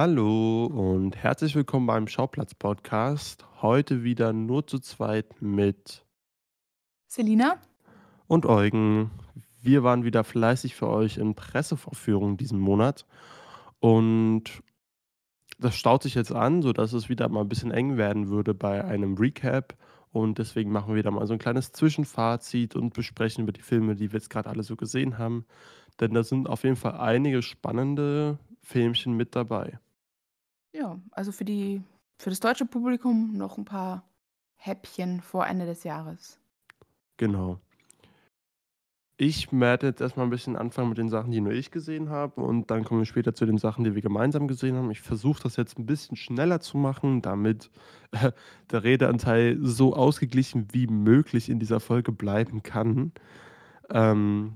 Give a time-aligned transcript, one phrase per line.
[0.00, 3.44] Hallo und herzlich willkommen beim Schauplatz-Podcast.
[3.62, 6.06] Heute wieder nur zu zweit mit
[7.08, 7.56] Selina?
[8.28, 9.10] und Eugen.
[9.60, 13.06] Wir waren wieder fleißig für euch in Pressevorführungen diesen Monat
[13.80, 14.62] und
[15.58, 18.84] das staut sich jetzt an, sodass es wieder mal ein bisschen eng werden würde bei
[18.84, 19.76] einem Recap.
[20.12, 23.96] Und deswegen machen wir wieder mal so ein kleines Zwischenfazit und besprechen über die Filme,
[23.96, 25.44] die wir jetzt gerade alle so gesehen haben.
[25.98, 29.80] Denn da sind auf jeden Fall einige spannende Filmchen mit dabei.
[30.78, 31.82] Ja, also für die
[32.18, 34.04] für das deutsche Publikum noch ein paar
[34.56, 36.38] Häppchen vor Ende des Jahres.
[37.16, 37.58] Genau.
[39.16, 42.40] Ich werde jetzt erstmal ein bisschen anfangen mit den Sachen, die nur ich gesehen habe
[42.40, 44.92] und dann kommen wir später zu den Sachen, die wir gemeinsam gesehen haben.
[44.92, 47.70] Ich versuche das jetzt ein bisschen schneller zu machen, damit
[48.12, 48.30] äh,
[48.70, 53.10] der Redeanteil so ausgeglichen wie möglich in dieser Folge bleiben kann.
[53.90, 54.52] Ähm,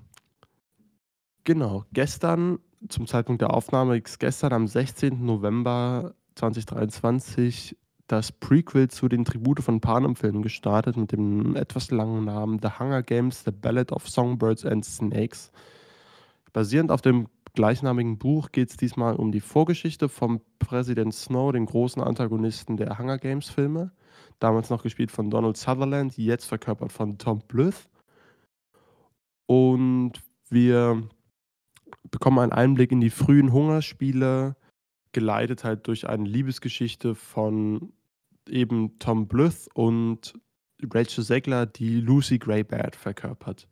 [1.43, 5.25] genau, gestern, zum Zeitpunkt der Aufnahme, ist gestern am 16.
[5.25, 12.59] November 2023 das Prequel zu den Tribute von Panem-Filmen gestartet mit dem etwas langen Namen
[12.61, 15.51] The Hunger Games, The Ballad of Songbirds and Snakes.
[16.53, 21.67] Basierend auf dem gleichnamigen Buch geht es diesmal um die Vorgeschichte vom Präsident Snow, den
[21.67, 23.93] großen Antagonisten der Hunger Games-Filme.
[24.39, 27.89] Damals noch gespielt von Donald Sutherland, jetzt verkörpert von Tom Blyth.
[29.47, 30.13] Und
[30.51, 31.03] wir
[32.13, 34.55] bekommen einen Einblick in die frühen Hungerspiele,
[35.11, 37.93] geleitet halt durch eine Liebesgeschichte von
[38.49, 40.35] eben Tom Blyth und
[40.93, 43.67] Rachel Zegler, die Lucy Greybeard verkörpert.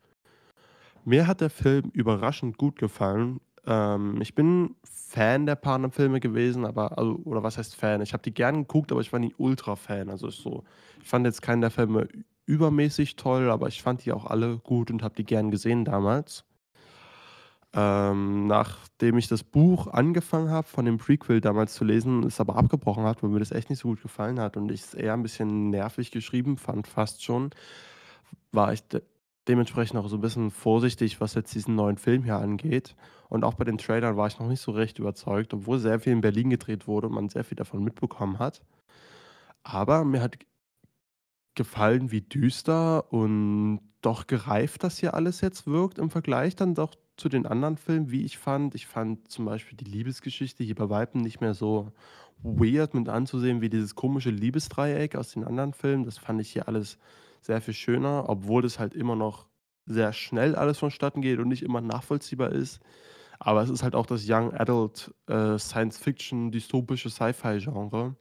[1.05, 3.39] Mir hat der Film überraschend gut gefallen.
[3.65, 8.01] Ähm, ich bin Fan der Panem-Filme gewesen, aber, also, oder was heißt Fan?
[8.01, 10.09] Ich habe die gern geguckt, aber ich war nie Ultra-Fan.
[10.09, 10.63] Also so,
[11.01, 12.07] ich fand jetzt keinen der Filme
[12.45, 16.45] übermäßig toll, aber ich fand die auch alle gut und habe die gern gesehen damals.
[17.73, 22.57] Ähm, nachdem ich das Buch angefangen habe, von dem Prequel damals zu lesen, es aber
[22.57, 25.13] abgebrochen hat, weil mir das echt nicht so gut gefallen hat und ich es eher
[25.13, 27.51] ein bisschen nervig geschrieben fand, fast schon,
[28.51, 29.01] war ich de
[29.47, 32.95] dementsprechend auch so ein bisschen vorsichtig, was jetzt diesen neuen Film hier angeht.
[33.27, 36.13] Und auch bei den Trailern war ich noch nicht so recht überzeugt, obwohl sehr viel
[36.13, 38.61] in Berlin gedreht wurde und man sehr viel davon mitbekommen hat.
[39.63, 40.37] Aber mir hat
[41.55, 46.95] gefallen, wie düster und doch gereift das hier alles jetzt wirkt im Vergleich dann doch
[47.17, 48.75] zu den anderen Filmen, wie ich fand.
[48.75, 51.91] Ich fand zum Beispiel die Liebesgeschichte hier bei Weitem nicht mehr so
[52.43, 56.05] weird mit anzusehen wie dieses komische Liebesdreieck aus den anderen Filmen.
[56.05, 56.97] Das fand ich hier alles
[57.41, 59.47] sehr viel schöner, obwohl das halt immer noch
[59.85, 62.79] sehr schnell alles vonstatten geht und nicht immer nachvollziehbar ist.
[63.39, 68.15] Aber es ist halt auch das Young Adult äh, Science Fiction dystopische Sci-Fi Genre,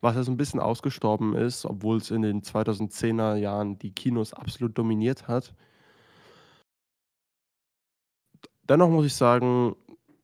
[0.00, 4.32] was ja so ein bisschen ausgestorben ist, obwohl es in den 2010er Jahren die Kinos
[4.32, 5.54] absolut dominiert hat.
[8.68, 9.74] Dennoch muss ich sagen,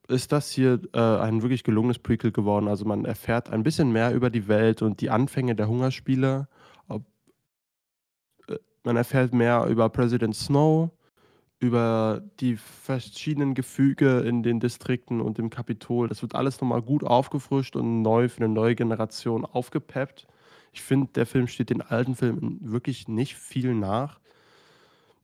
[0.07, 2.67] ist das hier äh, ein wirklich gelungenes Prequel geworden.
[2.67, 6.47] Also man erfährt ein bisschen mehr über die Welt und die Anfänge der Hungerspiele.
[6.87, 7.03] Ob,
[8.47, 10.91] äh, man erfährt mehr über President Snow,
[11.59, 16.07] über die verschiedenen Gefüge in den Distrikten und im Kapitol.
[16.07, 20.27] Das wird alles nochmal gut aufgefrischt und neu für eine neue Generation aufgepeppt.
[20.71, 24.19] Ich finde, der Film steht den alten Filmen wirklich nicht viel nach.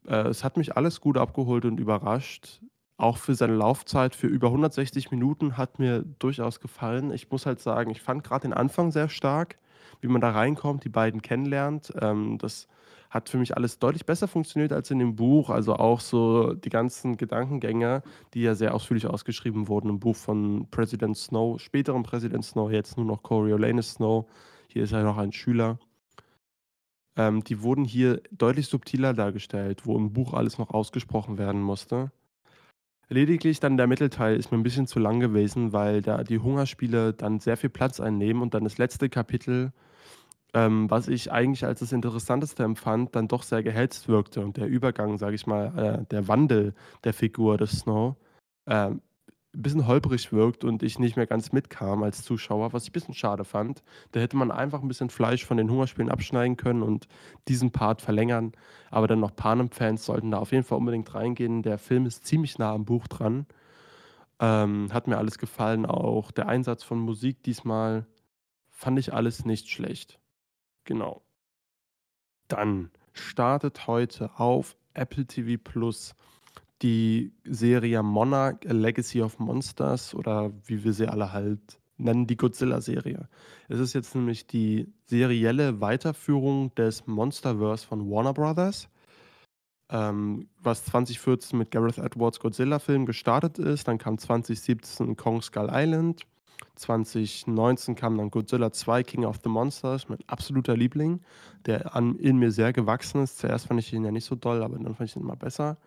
[0.07, 2.61] Äh, es hat mich alles gut abgeholt und überrascht
[3.01, 7.11] auch für seine Laufzeit für über 160 Minuten hat mir durchaus gefallen.
[7.11, 9.57] Ich muss halt sagen, ich fand gerade den Anfang sehr stark,
[10.01, 11.91] wie man da reinkommt, die beiden kennenlernt.
[11.99, 12.67] Ähm, das
[13.09, 15.49] hat für mich alles deutlich besser funktioniert als in dem Buch.
[15.49, 18.03] Also auch so die ganzen Gedankengänge,
[18.33, 22.97] die ja sehr ausführlich ausgeschrieben wurden im Buch von President Snow, späteren President Snow, jetzt
[22.97, 24.29] nur noch Coriolanus Snow.
[24.67, 25.79] Hier ist er noch ein Schüler.
[27.17, 32.11] Ähm, die wurden hier deutlich subtiler dargestellt, wo im Buch alles noch ausgesprochen werden musste.
[33.11, 37.11] Lediglich dann der Mittelteil ist mir ein bisschen zu lang gewesen, weil da die Hungerspiele
[37.11, 39.73] dann sehr viel Platz einnehmen und dann das letzte Kapitel,
[40.53, 44.39] ähm, was ich eigentlich als das Interessanteste empfand, dann doch sehr gehetzt wirkte.
[44.39, 46.73] Und der Übergang, sage ich mal, äh, der Wandel
[47.03, 48.15] der Figur des Snow,
[48.65, 49.01] ähm,
[49.53, 52.93] ein bisschen holprig wirkt und ich nicht mehr ganz mitkam als Zuschauer, was ich ein
[52.93, 53.83] bisschen schade fand.
[54.11, 57.07] Da hätte man einfach ein bisschen Fleisch von den Hungerspielen abschneiden können und
[57.49, 58.53] diesen Part verlängern.
[58.89, 61.63] Aber dann noch Panem-Fans sollten da auf jeden Fall unbedingt reingehen.
[61.63, 63.45] Der Film ist ziemlich nah am Buch dran.
[64.39, 65.85] Ähm, hat mir alles gefallen.
[65.85, 68.07] Auch der Einsatz von Musik diesmal
[68.69, 70.19] fand ich alles nicht schlecht.
[70.85, 71.21] Genau.
[72.47, 76.15] Dann startet heute auf Apple TV Plus
[76.81, 82.37] die Serie Monarch, A Legacy of Monsters oder wie wir sie alle halt nennen, die
[82.37, 83.27] Godzilla-Serie.
[83.69, 88.89] Es ist jetzt nämlich die serielle Weiterführung des Monsterverse von Warner Brothers,
[89.89, 93.87] ähm, was 2014 mit Gareth Edwards Godzilla-Film gestartet ist.
[93.87, 96.25] Dann kam 2017 Kong Skull Island
[96.75, 101.21] 2019 kam dann Godzilla 2 King of the Monsters, mein absoluter Liebling,
[101.65, 103.39] der an, in mir sehr gewachsen ist.
[103.39, 105.77] Zuerst fand ich ihn ja nicht so doll, aber dann fand ich ihn immer besser.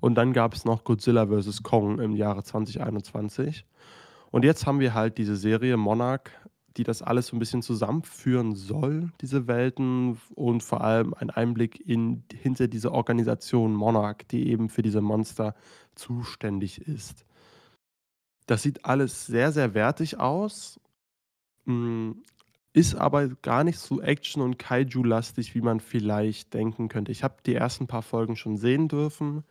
[0.00, 1.62] Und dann gab es noch Godzilla vs.
[1.62, 3.64] Kong im Jahre 2021.
[4.30, 6.30] Und jetzt haben wir halt diese Serie Monarch,
[6.76, 11.80] die das alles so ein bisschen zusammenführen soll, diese Welten und vor allem einen Einblick
[11.80, 15.54] in, hinter diese Organisation Monarch, die eben für diese Monster
[15.96, 17.24] zuständig ist.
[18.46, 20.80] Das sieht alles sehr, sehr wertig aus,
[21.64, 22.12] mm,
[22.72, 27.10] ist aber gar nicht so Action- und Kaiju-lastig, wie man vielleicht denken könnte.
[27.10, 29.42] Ich habe die ersten paar Folgen schon sehen dürfen,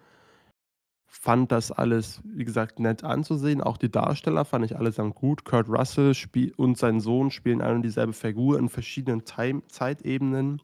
[1.20, 3.62] fand das alles, wie gesagt, nett anzusehen.
[3.62, 5.46] Auch die Darsteller fand ich allesamt gut.
[5.46, 6.14] Kurt Russell
[6.58, 10.62] und sein Sohn spielen eine und dieselbe Figur in verschiedenen Time Zeitebenen.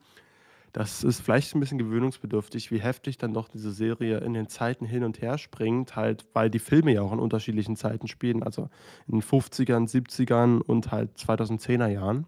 [0.72, 4.86] Das ist vielleicht ein bisschen gewöhnungsbedürftig, wie heftig dann doch diese Serie in den Zeiten
[4.86, 8.68] hin und her springt, halt, weil die Filme ja auch in unterschiedlichen Zeiten spielen, also
[9.06, 12.26] in den 50ern, 70ern und halt 2010er Jahren.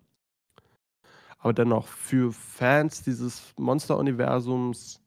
[1.38, 5.00] Aber dennoch, für Fans dieses Monster-Universums,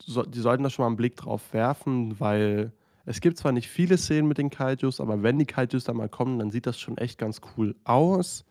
[0.00, 2.72] so, die sollten da schon mal einen Blick drauf werfen, weil
[3.06, 6.08] es gibt zwar nicht viele Szenen mit den Kaijus, aber wenn die Kaijus da mal
[6.08, 8.44] kommen, dann sieht das schon echt ganz cool aus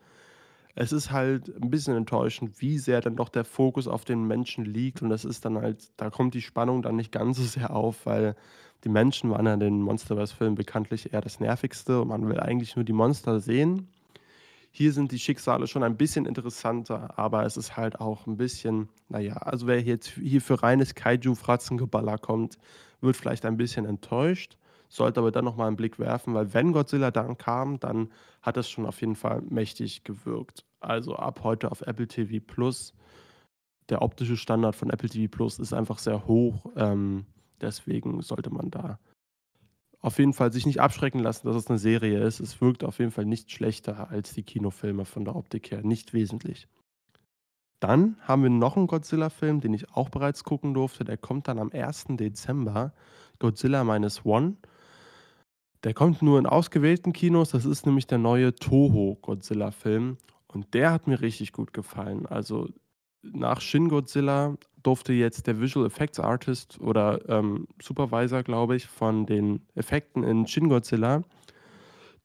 [0.79, 4.63] es ist halt ein bisschen enttäuschend, wie sehr dann doch der Fokus auf den Menschen
[4.63, 5.01] liegt.
[5.01, 8.05] Und das ist dann halt, da kommt die Spannung dann nicht ganz so sehr auf,
[8.05, 8.35] weil
[8.83, 12.75] die Menschen waren ja in den Monsterverse-Filmen bekanntlich eher das Nervigste und man will eigentlich
[12.75, 13.87] nur die Monster sehen.
[14.77, 18.89] Hier sind die Schicksale schon ein bisschen interessanter, aber es ist halt auch ein bisschen,
[19.09, 22.59] naja, also wer jetzt hier für reines Kaiju-Fratzengeballer kommt,
[23.01, 24.57] wird vielleicht ein bisschen enttäuscht
[24.89, 28.09] sollte aber dann nochmal einen Blick werfen, weil wenn Godzilla dann kam, dann
[28.41, 32.93] hat es schon auf jeden Fall mächtig gewirkt also ab heute auf Apple TV Plus.
[33.89, 36.65] Der optische Standard von Apple TV Plus ist einfach sehr hoch.
[36.75, 37.25] Ähm,
[37.61, 38.99] deswegen sollte man da
[40.07, 42.39] auf jeden Fall sich nicht abschrecken lassen, dass es eine Serie ist.
[42.39, 46.13] Es wirkt auf jeden Fall nicht schlechter als die Kinofilme von der Optik her, nicht
[46.13, 46.67] wesentlich.
[47.79, 51.03] Dann haben wir noch einen Godzilla-Film, den ich auch bereits gucken durfte.
[51.03, 52.05] Der kommt dann am 1.
[52.11, 52.93] Dezember.
[53.37, 54.55] Godzilla Minus One.
[55.83, 57.51] Der kommt nur in ausgewählten Kinos.
[57.51, 60.17] Das ist nämlich der neue Toho-Godzilla-Film.
[60.47, 62.25] Und der hat mir richtig gut gefallen.
[62.25, 62.69] Also
[63.33, 69.25] nach Shin Godzilla durfte jetzt der Visual Effects Artist oder ähm, Supervisor, glaube ich, von
[69.25, 71.23] den Effekten in Shin Godzilla,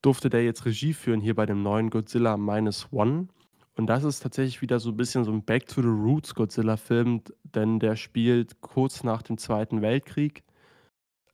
[0.01, 3.27] durfte der jetzt Regie führen hier bei dem neuen Godzilla Minus One.
[3.75, 7.21] Und das ist tatsächlich wieder so ein bisschen so ein Back to the Roots Godzilla-Film,
[7.43, 10.43] denn der spielt kurz nach dem Zweiten Weltkrieg.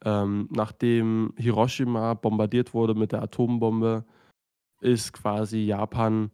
[0.05, 4.05] Ähm, nachdem Hiroshima bombardiert wurde mit der Atombombe,
[4.81, 6.31] ist quasi Japan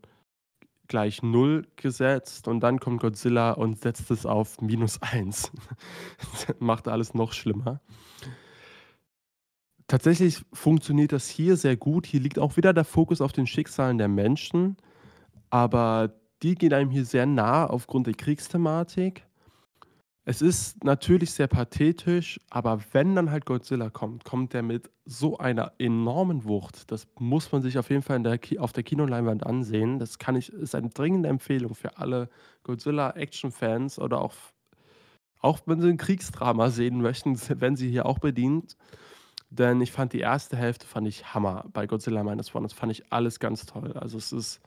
[0.88, 5.52] gleich 0 gesetzt und dann kommt Godzilla und setzt es auf minus 1.
[6.60, 7.82] Macht alles noch schlimmer.
[9.88, 12.08] Tatsächlich funktioniert das hier sehr gut.
[12.08, 14.78] Hier liegt auch wieder der Fokus auf den Schicksalen der Menschen,
[15.50, 19.26] aber die gehen einem hier sehr nah aufgrund der Kriegsthematik.
[20.28, 25.38] Es ist natürlich sehr pathetisch, aber wenn dann halt Godzilla kommt, kommt der mit so
[25.38, 26.92] einer enormen Wucht.
[26.92, 30.00] Das muss man sich auf jeden Fall der auf der Kinoleinwand ansehen.
[30.00, 32.28] Das kann ich, ist eine dringende Empfehlung für alle
[32.64, 34.34] Godzilla-Action-Fans oder auch,
[35.42, 38.78] auch wenn sie ein Kriegsdrama sehen möchten, wenn sie hier auch bedient.
[39.52, 42.66] Denn ich fand die erste Hälfte fand ich Hammer bei Godzilla Minus One.
[42.66, 43.94] Das fand ich alles ganz toll.
[43.94, 44.60] Also es ist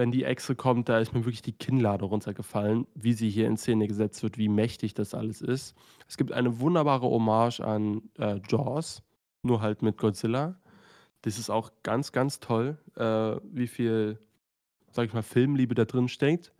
[0.00, 3.58] wenn die Echse kommt, da ist mir wirklich die Kinnlade runtergefallen, wie sie hier in
[3.58, 5.76] Szene gesetzt wird, wie mächtig das alles ist.
[6.08, 9.02] Es gibt eine wunderbare Hommage an äh, Jaws,
[9.42, 10.58] nur halt mit Godzilla.
[11.20, 14.18] Das ist auch ganz, ganz toll, äh, wie viel,
[14.90, 16.54] sag ich mal, Filmliebe da drin steckt.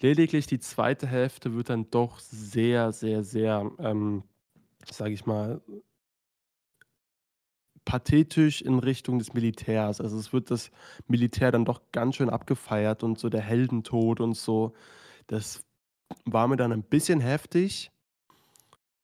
[0.00, 4.24] Lediglich die zweite Hälfte wird dann doch sehr, sehr, sehr, ähm,
[4.90, 5.62] sag ich mal,
[7.84, 10.00] pathetisch in Richtung des Militärs.
[10.00, 10.70] Also es wird das
[11.06, 14.72] Militär dann doch ganz schön abgefeiert und so der Heldentod und so.
[15.26, 15.64] Das
[16.24, 17.90] war mir dann ein bisschen heftig.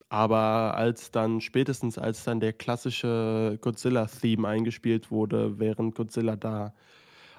[0.09, 6.73] Aber als dann spätestens, als dann der klassische Godzilla-Theme eingespielt wurde, während Godzilla da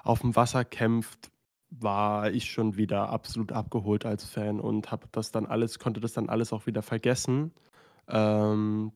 [0.03, 1.31] auf dem Wasser kämpft,
[1.69, 6.13] war ich schon wieder absolut abgeholt als Fan und habe das dann alles, konnte das
[6.13, 7.51] dann alles auch wieder vergessen.
[8.07, 8.91] Ähm,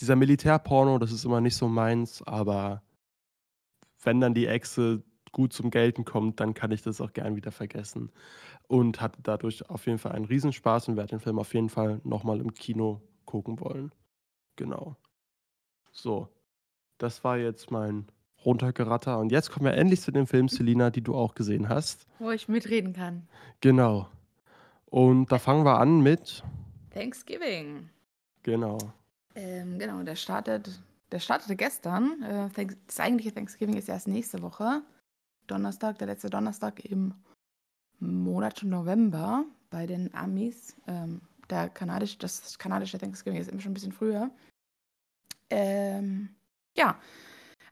[0.00, 2.82] dieser Militärporno, das ist immer nicht so meins, aber
[4.02, 5.02] wenn dann die Echse
[5.32, 8.10] gut zum Gelten kommt, dann kann ich das auch gern wieder vergessen.
[8.66, 12.00] Und hatte dadurch auf jeden Fall einen Riesenspaß und werde den Film auf jeden Fall
[12.04, 13.92] nochmal im Kino gucken wollen.
[14.56, 14.96] Genau.
[15.90, 16.28] So,
[16.98, 18.06] das war jetzt mein
[18.44, 19.18] runtergeratter.
[19.18, 22.06] Und jetzt kommen wir endlich zu den Filmen, Selina, die du auch gesehen hast.
[22.18, 23.26] Wo ich mitreden kann.
[23.60, 24.08] Genau.
[24.86, 26.42] Und da fangen wir an mit
[26.90, 27.90] Thanksgiving.
[28.42, 28.78] Genau.
[29.34, 30.80] Ähm, genau, der startet
[31.12, 32.22] der startete gestern.
[32.22, 34.82] Äh, das eigentliche Thanksgiving ist erst nächste Woche.
[35.46, 37.14] Donnerstag, der letzte Donnerstag im
[37.98, 40.76] Monat November bei den Amis.
[40.86, 44.30] Ähm, der kanadisch, das kanadische Thanksgiving ist immer schon ein bisschen früher.
[45.50, 46.28] Ähm,
[46.76, 47.00] ja,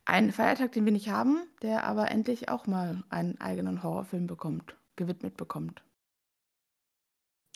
[0.06, 4.76] ein Feiertag, den wir nicht haben, der aber endlich auch mal einen eigenen Horrorfilm bekommt,
[4.96, 5.82] gewidmet bekommt.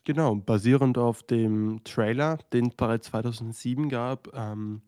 [0.05, 4.83] Genau, basierend auf dem Trailer, den es bereits 2007 gab, ähm,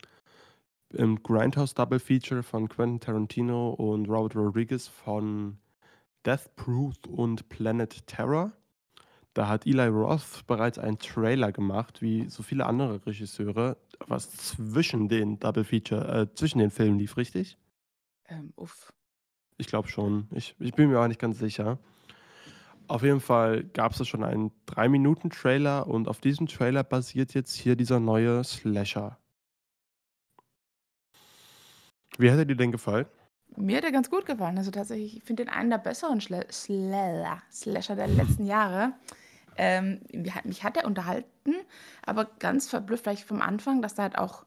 [0.95, 5.59] im Grindhouse Double Feature von Quentin Tarantino und Robert Rodriguez von
[6.25, 8.53] Death Proof und Planet Terror.
[9.35, 15.09] Da hat Eli Roth bereits einen Trailer gemacht, wie so viele andere Regisseure, was zwischen
[15.09, 17.57] den Double Feature, äh, zwischen den Filmen lief, richtig?
[18.29, 18.93] Ähm, uff.
[19.57, 20.29] Ich glaube schon.
[20.33, 21.79] Ich, ich bin mir auch nicht ganz sicher.
[22.89, 27.77] Auf jeden Fall gab es schon einen 3-Minuten-Trailer und auf diesem Trailer basiert jetzt hier
[27.77, 29.19] dieser neue Slasher.
[32.19, 33.07] Wie hat er dir denn gefallen?
[33.57, 34.59] Mir hat er ganz gut gefallen.
[34.59, 38.93] Also tatsächlich, ich finde den einen der besseren Schle Slasher der letzten Jahre.
[39.57, 40.01] Ähm,
[40.45, 41.55] mich hat er unterhalten,
[42.05, 44.47] aber ganz verblüfft vielleicht vom Anfang, dass da halt auch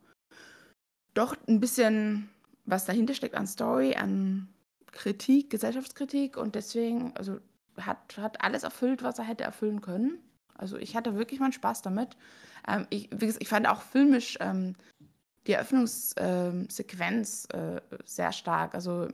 [1.13, 2.29] doch ein bisschen
[2.65, 4.49] was dahinter steckt an Story, an
[4.91, 7.39] Kritik, Gesellschaftskritik und deswegen, also
[7.81, 10.19] hat, hat alles erfüllt, was er hätte erfüllen können.
[10.57, 12.15] Also ich hatte wirklich meinen Spaß damit.
[12.67, 14.75] Ähm, ich, wie gesagt, ich fand auch filmisch ähm,
[15.47, 18.73] die Eröffnungssequenz äh, sehr stark.
[18.73, 19.07] Also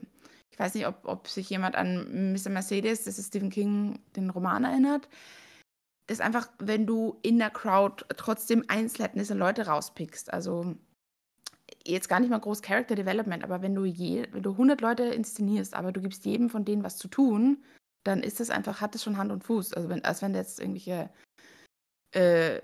[0.50, 2.50] ich weiß nicht, ob, ob sich jemand an Mr.
[2.50, 5.08] Mercedes, das ist Stephen King, den Roman erinnert.
[6.06, 10.32] Das ist einfach, wenn du in der Crowd trotzdem einzelne Leute rauspickst.
[10.32, 10.76] Also
[11.84, 15.04] jetzt gar nicht mal groß Character Development, aber wenn du je, wenn du 100 Leute
[15.04, 17.62] inszenierst, aber du gibst jedem von denen was zu tun,
[18.04, 19.74] dann ist das einfach, hat das schon Hand und Fuß.
[19.74, 21.10] Also wenn, als wenn jetzt irgendwelche
[22.14, 22.60] äh,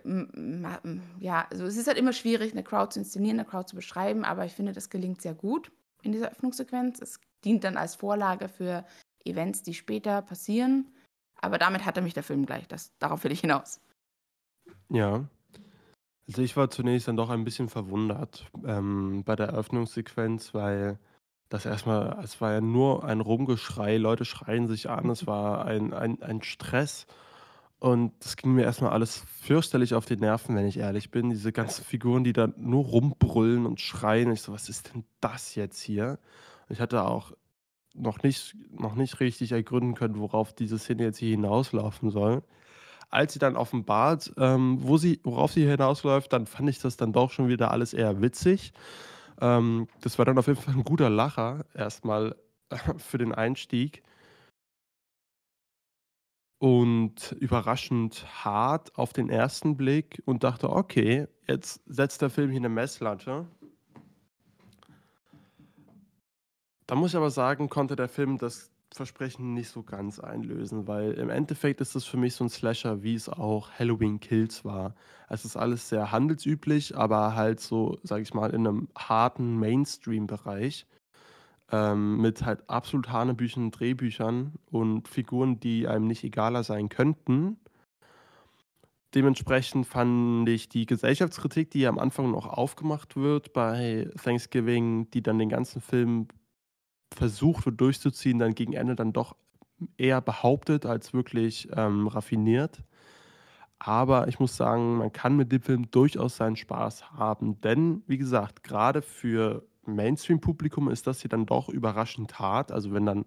[1.20, 4.24] ja, also es ist halt immer schwierig, eine Crowd zu inszenieren, eine Crowd zu beschreiben,
[4.24, 7.00] aber ich finde, das gelingt sehr gut in dieser Öffnungssequenz.
[7.00, 8.84] Es dient dann als Vorlage für
[9.24, 10.92] Events, die später passieren.
[11.40, 12.66] Aber damit hatte mich der Film gleich.
[12.68, 13.80] Das, darauf will ich hinaus.
[14.90, 15.24] Ja.
[16.26, 20.98] Also ich war zunächst dann doch ein bisschen verwundert ähm, bei der Eröffnungssequenz, weil
[21.48, 25.94] das erstmal, es war ja nur ein Rumgeschrei, Leute schreien sich an, es war ein,
[25.94, 27.06] ein, ein Stress.
[27.80, 31.30] Und das ging mir erstmal alles fürchterlich auf die Nerven, wenn ich ehrlich bin.
[31.30, 34.32] Diese ganzen Figuren, die da nur rumbrüllen und schreien.
[34.32, 36.18] Ich so, was ist denn das jetzt hier?
[36.68, 37.32] Ich hatte auch
[37.94, 42.42] noch nicht, noch nicht richtig ergründen können, worauf diese Szene jetzt hier hinauslaufen soll.
[43.10, 47.12] Als sie dann offenbart, ähm, wo sie, worauf sie hinausläuft, dann fand ich das dann
[47.12, 48.72] doch schon wieder alles eher witzig.
[49.40, 52.36] Ähm, das war dann auf jeden Fall ein guter Lacher, erstmal
[52.98, 54.02] für den Einstieg
[56.58, 62.60] und überraschend hart auf den ersten Blick und dachte, okay, jetzt setzt der Film hier
[62.60, 63.46] eine Messlatte.
[66.86, 71.12] Da muss ich aber sagen, konnte der Film das Versprechen nicht so ganz einlösen, weil
[71.12, 74.94] im Endeffekt ist es für mich so ein Slasher, wie es auch Halloween Kills war.
[75.28, 80.86] Es ist alles sehr handelsüblich, aber halt so, sag ich mal, in einem harten Mainstream-Bereich
[81.70, 87.58] ähm, mit halt absolut Hanebüchen Drehbüchern und Figuren, die einem nicht egaler sein könnten.
[89.14, 95.38] Dementsprechend fand ich die Gesellschaftskritik, die am Anfang noch aufgemacht wird bei Thanksgiving, die dann
[95.38, 96.28] den ganzen Film
[97.14, 99.36] versucht wird durchzuziehen, dann gegen Ende dann doch
[99.96, 102.82] eher behauptet als wirklich ähm, raffiniert.
[103.78, 107.60] Aber ich muss sagen, man kann mit dem Film durchaus seinen Spaß haben.
[107.60, 112.72] Denn, wie gesagt, gerade für Mainstream-Publikum ist das hier dann doch überraschend hart.
[112.72, 113.24] Also wenn dann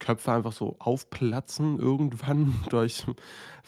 [0.00, 3.04] Köpfe einfach so aufplatzen irgendwann durch,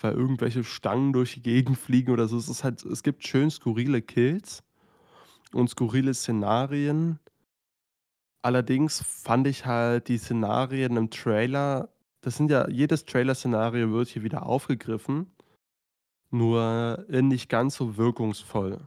[0.01, 2.37] weil irgendwelche Stangen durch die Gegend fliegen oder so.
[2.37, 4.63] Es ist halt, es gibt schön skurrile Kills
[5.53, 7.19] und skurrile Szenarien.
[8.43, 11.89] Allerdings fand ich halt die Szenarien im Trailer,
[12.23, 15.31] das sind ja, jedes Trailer-Szenario wird hier wieder aufgegriffen,
[16.31, 18.81] nur nicht ganz so wirkungsvoll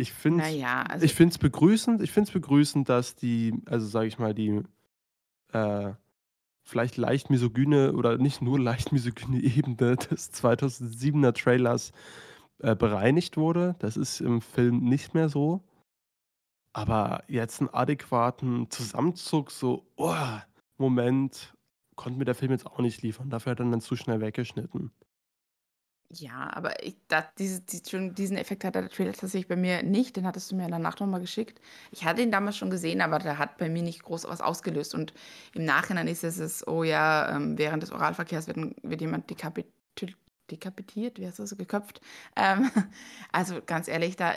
[0.00, 3.86] ich finde es naja, also ich find's begrüßend, ich finde es begrüßend, dass die, also
[3.86, 4.62] sage ich mal, die
[5.52, 5.92] äh,
[6.62, 11.92] vielleicht leicht misogyne oder nicht nur leicht misogyne Ebene des 2007er Trailers
[12.58, 13.76] äh, bereinigt wurde.
[13.78, 15.62] Das ist im Film nicht mehr so.
[16.72, 20.14] Aber jetzt einen adäquaten Zusammenzug, so, oh,
[20.78, 21.54] Moment,
[21.96, 23.28] konnte mir der Film jetzt auch nicht liefern.
[23.28, 24.92] Dafür hat er dann zu schnell weggeschnitten.
[26.12, 30.16] Ja, aber ich, da, diese, die, diesen Effekt hat der Trailer tatsächlich bei mir nicht.
[30.16, 31.60] Den hattest du mir danach nochmal geschickt.
[31.92, 34.94] Ich hatte ihn damals schon gesehen, aber der hat bei mir nicht groß was ausgelöst.
[34.94, 35.14] Und
[35.54, 39.30] im Nachhinein ist es, es oh ja, ähm, während des Oralverkehrs wird, wird jemand
[40.50, 42.00] dekapitiert, wie heißt das, geköpft.
[42.34, 42.68] Ähm,
[43.32, 44.32] also ganz ehrlich, da,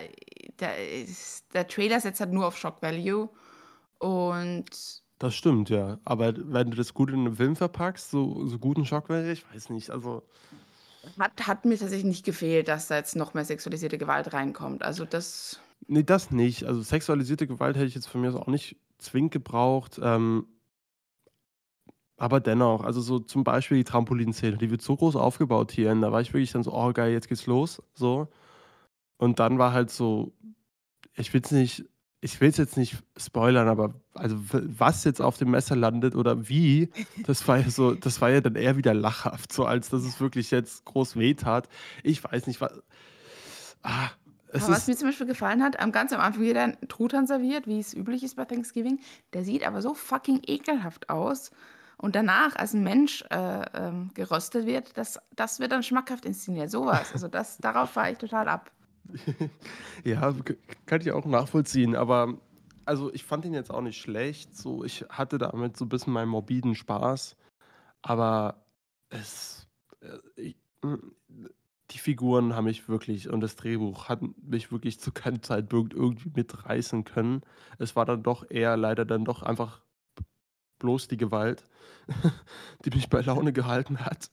[0.63, 3.29] da ist, der Trailer setzt halt nur auf Shock Value
[4.00, 6.00] und Das stimmt, ja.
[6.05, 9.50] Aber wenn du das gut in 'nem Film verpackst, so so guten Schock Value, ich
[9.50, 10.24] weiß nicht, also
[11.20, 14.84] hat, hat mir tatsächlich nicht gefehlt, dass da jetzt noch mehr sexualisierte Gewalt reinkommt.
[14.84, 16.63] Also das, Ne, das nicht.
[16.65, 20.48] Also, sexualisierte Gewalt hätte ich jetzt von mir aus auch nicht zwingend gebraucht, ähm
[22.17, 26.01] aber dennoch, also so zum Beispiel die Trampolinszene, die wird so groß aufgebaut hier und
[26.01, 28.27] da war ich wirklich dann so: „Oh geil, jetzt geht's los“, so.
[29.17, 30.34] Und dann war halt so
[31.15, 31.86] ich will's nicht
[32.22, 36.89] ich will's jetzt nicht spoilern, aber also was jetzt auf dem Messer landet oder wie,
[37.25, 40.22] das war ja so das war ja dann eher wieder lachhaft, so als dass es
[40.22, 41.67] wirklich jetzt groß wehtat.
[42.01, 44.10] Ich weiß nicht, ah,
[44.53, 47.25] es aber was mir zum Beispiel gefallen hat, am ganz am Anfang wird ein Truthahn
[47.25, 49.00] serviert, wie es üblich ist bei Thanksgiving.
[49.34, 51.51] Der sieht aber so fucking ekelhaft aus.
[51.98, 56.70] Und danach, als ein Mensch äh, ähm, geröstet wird, das, das wird dann schmackhaft inszeniert.
[56.70, 57.13] Sowas.
[57.13, 58.72] Also das, darauf fahre ich total ab.
[60.06, 60.34] Ja,
[60.86, 62.38] kann ich auch nachvollziehen, aber
[62.86, 64.84] also, ich fand ihn jetzt auch nicht schlecht, so.
[64.84, 67.38] Ich hatte damit so 'n bisschen meinen morbiden Spaß,
[68.04, 68.66] aber
[69.10, 69.68] es
[70.02, 71.14] äh, i hm,
[71.92, 76.32] die Figuren haben mich wirklich und das Drehbuch hat mich wirklich zu keinem Zeitpunkt irgendwie
[76.36, 77.42] mitreißen können.
[77.80, 79.82] Es war dann doch eher leider dann doch einfach
[80.80, 81.64] bloß die Gewalt,
[82.86, 84.30] die mich bei Laune gehalten hat.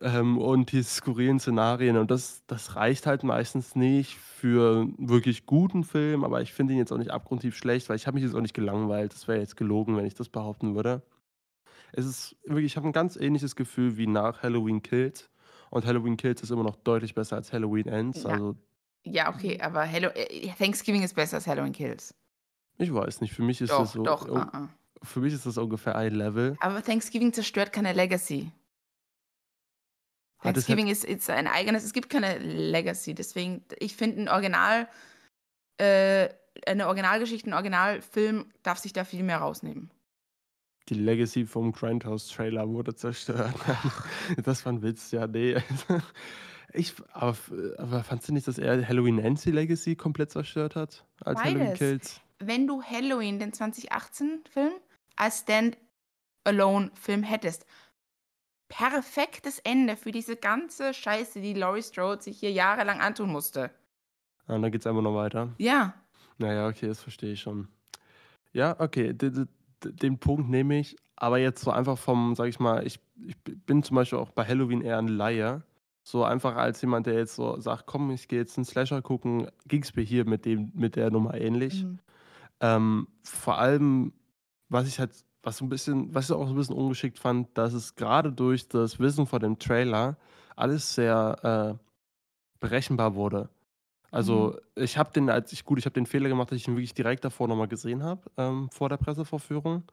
[0.00, 5.84] Ähm, und die skurrilen Szenarien und das das reicht halt meistens nicht für wirklich guten
[5.84, 8.34] Film, aber ich finde ihn jetzt auch nicht abgrundtief schlecht, weil ich habe mich jetzt
[8.34, 9.12] auch nicht gelangweilt.
[9.14, 11.02] Das wäre jetzt gelogen, wenn ich das behaupten würde.
[11.92, 15.30] Es ist wirklich ich habe 'n ganz ähnliches Gefühl wie nach Halloween Kills
[15.70, 18.26] und Halloween Kills ist immer noch deutlich besser als Halloween Ends, Ja.
[18.26, 18.56] also
[19.04, 22.14] Ja, okay, aber Hallo äh, Thanksgiving ist besser als Halloween Kills.
[22.78, 24.68] Ich weiß nicht, für mich ist das Doch, so doch, o a-a.
[25.02, 26.58] für mich ist das ungefähr ein Level.
[26.60, 28.50] Aber Thanksgiving zerstört keine Legacy.
[30.44, 34.88] Thanksgiving ist ist ein eigenes es gibt keine Legacy, deswegen ich finde 'n Original
[35.78, 36.28] äh,
[36.66, 39.90] eine Originalgeschichte, 'n Originalfilm darf sich da viel mehr rausnehmen.
[40.88, 43.54] Die Legacy vom Grindhouse-Trailer wurde zerstört.
[44.44, 45.62] Das war 'n Witz, ja, ne.
[46.76, 47.36] Ich aber
[47.78, 51.78] aber fandst du nicht, dass er Halloween die Legacy komplett zerstört hat als Halloween Beides.
[51.78, 52.20] Kills?
[52.40, 54.72] Wenn du Halloween, den 2018-Film,
[55.14, 57.64] als Stand-alone-Film hättest
[58.76, 63.70] perfektes Ende für diese ganze Scheiße, die Laurie Strode sich hier jahrelang antun musste.
[64.46, 65.56] Ah, dann geht's einfach noch weiter?
[65.58, 66.04] Ja.
[66.38, 67.68] Na ja, okay, das verstehe ich schon.
[68.52, 69.46] Ja, okay, d d
[69.84, 73.36] d den Punkt nehme ich, aber jetzt so einfach vom sage ich mal, ich ich
[73.44, 75.64] bin zum Beispiel auch bei Halloween eher 'n Laie.
[76.04, 79.48] So einfach als jemand, der jetzt so sagt: „Komm, ich gehe jetzt 'n Slasher gucken“,
[79.66, 81.86] ging's mir hier mit dem mit der Nummer ähnlich.
[81.86, 81.98] Mhm.
[82.60, 84.14] Ähm, vor allem,
[84.70, 87.56] was ich halt was so 'n bisschen was ich auch so 'n bisschen ungeschickt fand,
[87.58, 90.18] dass es grade durch das Wissen vor dem Trailer
[90.56, 91.84] alles sehr, äh,
[92.60, 93.50] berechenbar wurde.
[94.20, 94.48] Mhm.
[94.50, 96.76] Also, ich habe den als ich gut, ich habe den Fehler gemacht, dass ich ihn
[96.76, 99.84] wirklich direkt davor noch mal gesehen habe, ähm, vor der Pressevorführung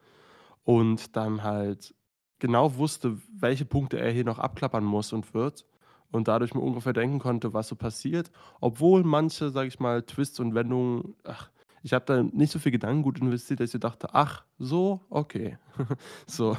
[0.63, 1.95] und dann halt
[2.39, 5.65] genau wusste, welche Punkte er hier noch abklappern muss und wird
[6.11, 10.39] und dadurch mir ungefähr denken konnte, was so passiert, obwohl manche, sage ich mal, Twists
[10.39, 11.51] und Wendungen ach,
[11.83, 15.57] ich habe da nicht so viel Gedankengut investiert, dass ich dachte: „Ach so, okay.“
[16.27, 16.57] So,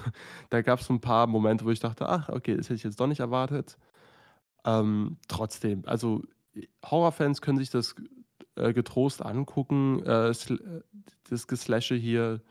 [0.50, 3.00] da gab's so 'n paar Momente, wo ich dachte: „Ach, okay, das hätte ich jetzt
[3.00, 3.78] doch nicht erwartet.“
[4.66, 6.22] Ähm, trotzdem, also,
[6.84, 7.94] Horrorfans können sich das,
[8.56, 10.58] äh, getrost angucken, äh, äh,
[11.30, 12.42] das Geslashe hier,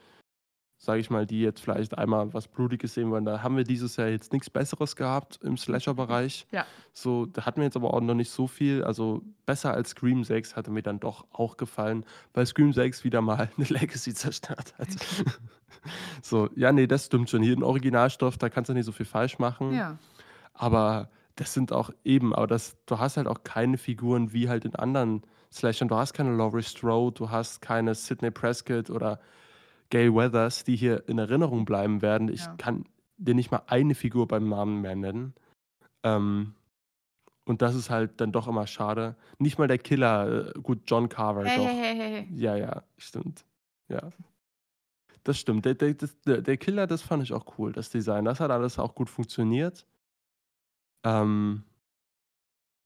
[0.83, 3.23] sage ich mal, die jetzt vielleicht einmal was Blutiges sehen wollen.
[3.23, 6.47] Da haben wir dieses Jahr jetzt nix Besseres gehabt im Slasher-Bereich.
[6.51, 6.65] Ja.
[6.91, 8.83] So, da hatten wir jetzt aber auch noch nicht so viel.
[8.83, 13.21] Also, besser als Scream VI hatte mir dann doch auch gefallen, weil Scream VI wieder
[13.21, 14.87] mal 'ne Legacy zerstört hat.
[16.21, 17.41] So, ja, ne, das stimmt schon.
[17.41, 19.73] Hier 'n Originalstoff, da kannst du nicht so viel falsch machen.
[19.73, 19.97] Ja.
[20.53, 24.65] Aber das sind auch eben aber das du hast halt auch keine Figuren wie halt
[24.65, 25.87] in anderen Slashern.
[25.87, 29.19] Du hast keine Laurie Strode, du hast keine Sidney Prescott oder
[29.91, 32.27] Gale Weathers, die hier in Erinnerung bleiben werden.
[32.29, 32.55] Ich Ja.
[32.55, 32.85] kann
[33.17, 35.35] dir nicht mal eine Figur beim Namen mehr nennen.
[36.03, 36.55] Ähm,
[37.45, 39.15] und das ist halt dann doch immer schade.
[39.37, 41.65] Nicht mal der Killer, äh, gut, John Carver Hey, doch.
[41.67, 42.27] hey, hey.
[42.33, 43.45] Ja, ja, stimmt.
[43.89, 44.09] Ja.
[45.23, 45.65] Das stimmt.
[45.65, 45.93] Der der
[46.25, 48.25] der der Killer, das fand ich auch cool, das Design.
[48.25, 49.85] Das hat alles auch gut funktioniert.
[51.03, 51.63] Ähm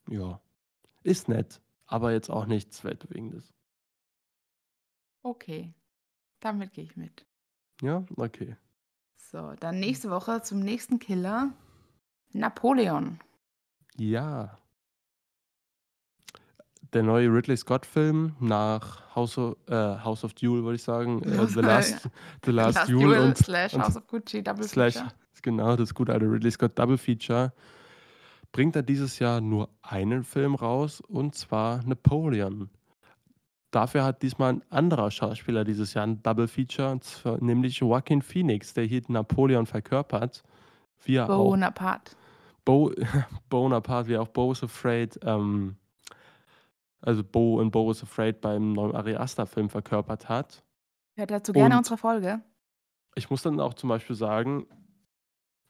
[0.10, 0.42] ja,
[1.04, 3.54] ist nett, aber jetzt auch nichts Weltbewegendes.
[5.24, 5.74] Okay,
[6.46, 7.26] damit gehe ich mit.
[7.82, 8.56] Ja, okay.
[9.18, 11.52] So, dann nächste Woche zum nächsten Killer.
[12.32, 13.20] Napoleon.
[13.98, 14.58] Ja.
[16.94, 21.60] Der neue Ridley-Scott-Film nach House o äh, House of Duel, wollte ich sagen, äh, The
[21.62, 22.10] Last
[22.46, 25.12] The Last Last Duel Duel und slash und House of Gucci Double slash Feature.
[25.42, 27.54] genau, das gute alte Ridley Scott Double Feature.
[28.52, 32.70] bringt er dieses Jahr nur einen Film raus und zwar Napoleon.
[33.76, 36.98] Dafür hat diesmal ein anderer Schauspieler dieses Jahr ein Double Feature,
[37.42, 40.44] nämlich Joaquin Phoenix, der hier Napoleon verkörpert.
[41.04, 42.16] Wie er Bonaparte.
[42.64, 42.94] Bo,
[43.50, 45.76] Bonaparte, wie auch Bo is Afraid, ähm,
[47.02, 50.64] also Bo in Bo is Afraid beim neuen Ari Aster-Film verkörpert hat.
[51.18, 52.40] Hört dazu gerne und unsere Folge.
[53.16, 54.68] Ich muss dann auch zum Beispiel sagen,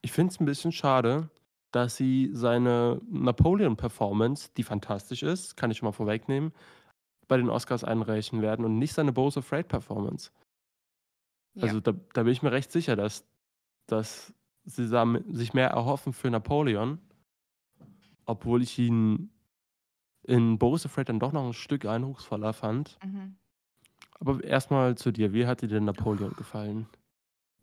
[0.03, 1.31] ich finde es ein bisschen schade,
[1.71, 6.53] dass sie seine Napoleon-Performance, die fantastisch ist, kann ich schon mal vorwegnehmen,
[7.27, 10.31] bei den Oscars einreichen werden und nicht seine Bose Afraid Performance.
[11.53, 11.63] Ja.
[11.63, 13.25] Also da, da, bin ich mir recht sicher, dass,
[13.87, 14.33] dass
[14.65, 14.87] sie
[15.31, 16.99] sich mehr erhoffen für Napoleon,
[18.25, 19.29] obwohl ich ihn
[20.23, 22.97] in Boris Afraid dann doch noch ein Stück eindrucksvoller fand.
[23.03, 23.35] Mhm.
[24.19, 25.33] Aber erstmal zu dir.
[25.33, 26.87] Wie hat dir denn Napoleon gefallen?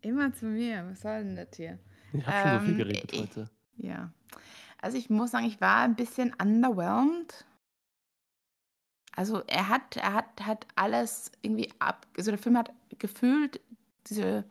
[0.01, 0.85] Immer zu mir.
[0.89, 1.79] Was soll denn das hier?
[2.13, 3.49] Ich habe ähm, schon so viel ähm, geredet ich, heute.
[3.77, 4.11] Ja.
[4.81, 7.45] Also ich muss sagen, ich war ein bisschen underwhelmed
[9.15, 13.61] also er hat, er hat, hat alles irgendwie ab, also der Film hat gefühlt
[14.07, 14.45] diese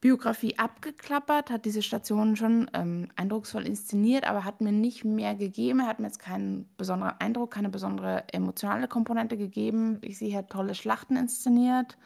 [0.00, 5.78] Biografie abgeklappert, hat diese Stationen schon ähm, eindrucksvoll inszeniert, aber hat mir nicht mehr gegeben.
[5.78, 9.98] Er hat mir jetzt keinen besonderen Eindruck, keine besondere emotionale Komponente gegeben.
[10.02, 11.96] Ich sehe, er hat tolle Schlachten inszeniert.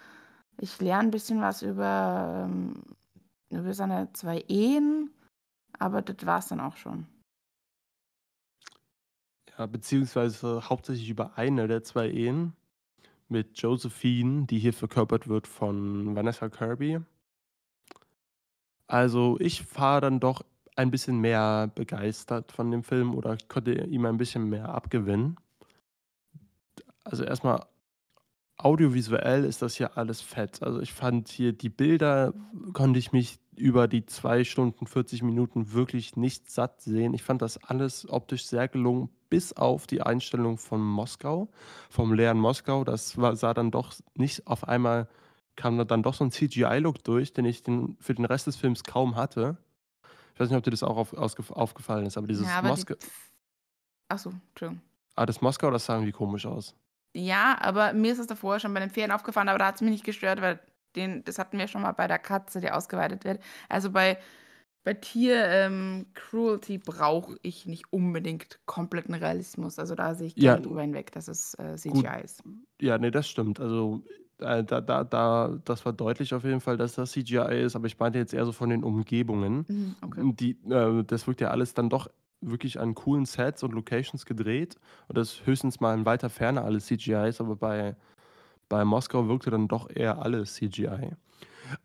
[0.61, 2.83] Ich lerne ein bisschen was über, ähm,
[3.49, 5.11] über seine zwei Ehen,
[5.79, 7.07] aber das war es dann auch schon.
[9.59, 12.53] Ja, beziehungsweise hauptsächlich über eine der zwei Ehen
[13.29, 17.01] mit Josephine, die hier verkörpert wird von Vanessa Kirby.
[18.87, 20.45] Also ich war dann doch
[20.77, 25.37] ein bisschen mehr begeistert von dem Film oder konnte ihm ein bisschen mehr abgewinnen.
[27.03, 27.65] Also erstmal
[28.59, 30.63] audiovisuell ist das hier alles fett.
[30.63, 32.35] Also ich fand hier die Bilder,
[32.75, 37.15] konnte ich mich über die zwei Stunden 40 Minuten wirklich nicht satt sehen.
[37.15, 41.49] Ich fand das alles optisch sehr gelungen, bis auf die Einstellung von Moskau,
[41.91, 42.85] vom leeren Moskau.
[42.85, 45.09] Das war, sah dann doch nicht auf einmal,
[45.57, 48.57] kam da dann doch so ein CGI-Look durch, den ich den, für den Rest des
[48.57, 49.57] Films kaum hatte.
[50.35, 51.15] Ich weiß nicht, ob dir das auch auf,
[51.51, 52.95] aufgefallen ist, aber dieses ja, Moskau.
[52.95, 53.07] Die...
[54.09, 54.83] Achso, Entschuldigung.
[55.15, 56.75] Ah, das Moskau, das sah irgendwie komisch aus.
[57.15, 59.81] Ja, aber mir ist es davor schon bei den Ferien aufgefallen, aber da hat es
[59.81, 60.61] mich nicht gestört, weil
[60.95, 63.41] den, das hatten wir schon mal bei der Katze, die ausgeweitet wird.
[63.71, 64.19] Also bei,
[64.87, 69.81] bei Tier-Cruelty ähm, brauche ich nicht unbedingt kompletten Realismus.
[69.81, 72.07] Also da sehe ich ja, drüber hinweg, dass es äh, CGI gut.
[72.23, 72.45] ist.
[72.81, 73.59] Ja, nee, das stimmt.
[73.59, 74.05] Also
[74.39, 77.89] äh, da, da, da, das war deutlich auf jeden Fall, dass das CGI ist, aber
[77.89, 79.65] ich meinte jetzt eher so von den Umgebungen.
[79.67, 80.33] Mhm, okay.
[80.39, 82.09] Die, äh, das wirkt ja alles dann doch
[82.41, 84.77] wirklich an coolen Sets und Locations gedreht.
[85.09, 87.97] Und das ist höchstens mal in weiter Ferne alles CGIs, aber bei,
[88.69, 91.11] bei Moskau wirkte dann doch eher alles CGI.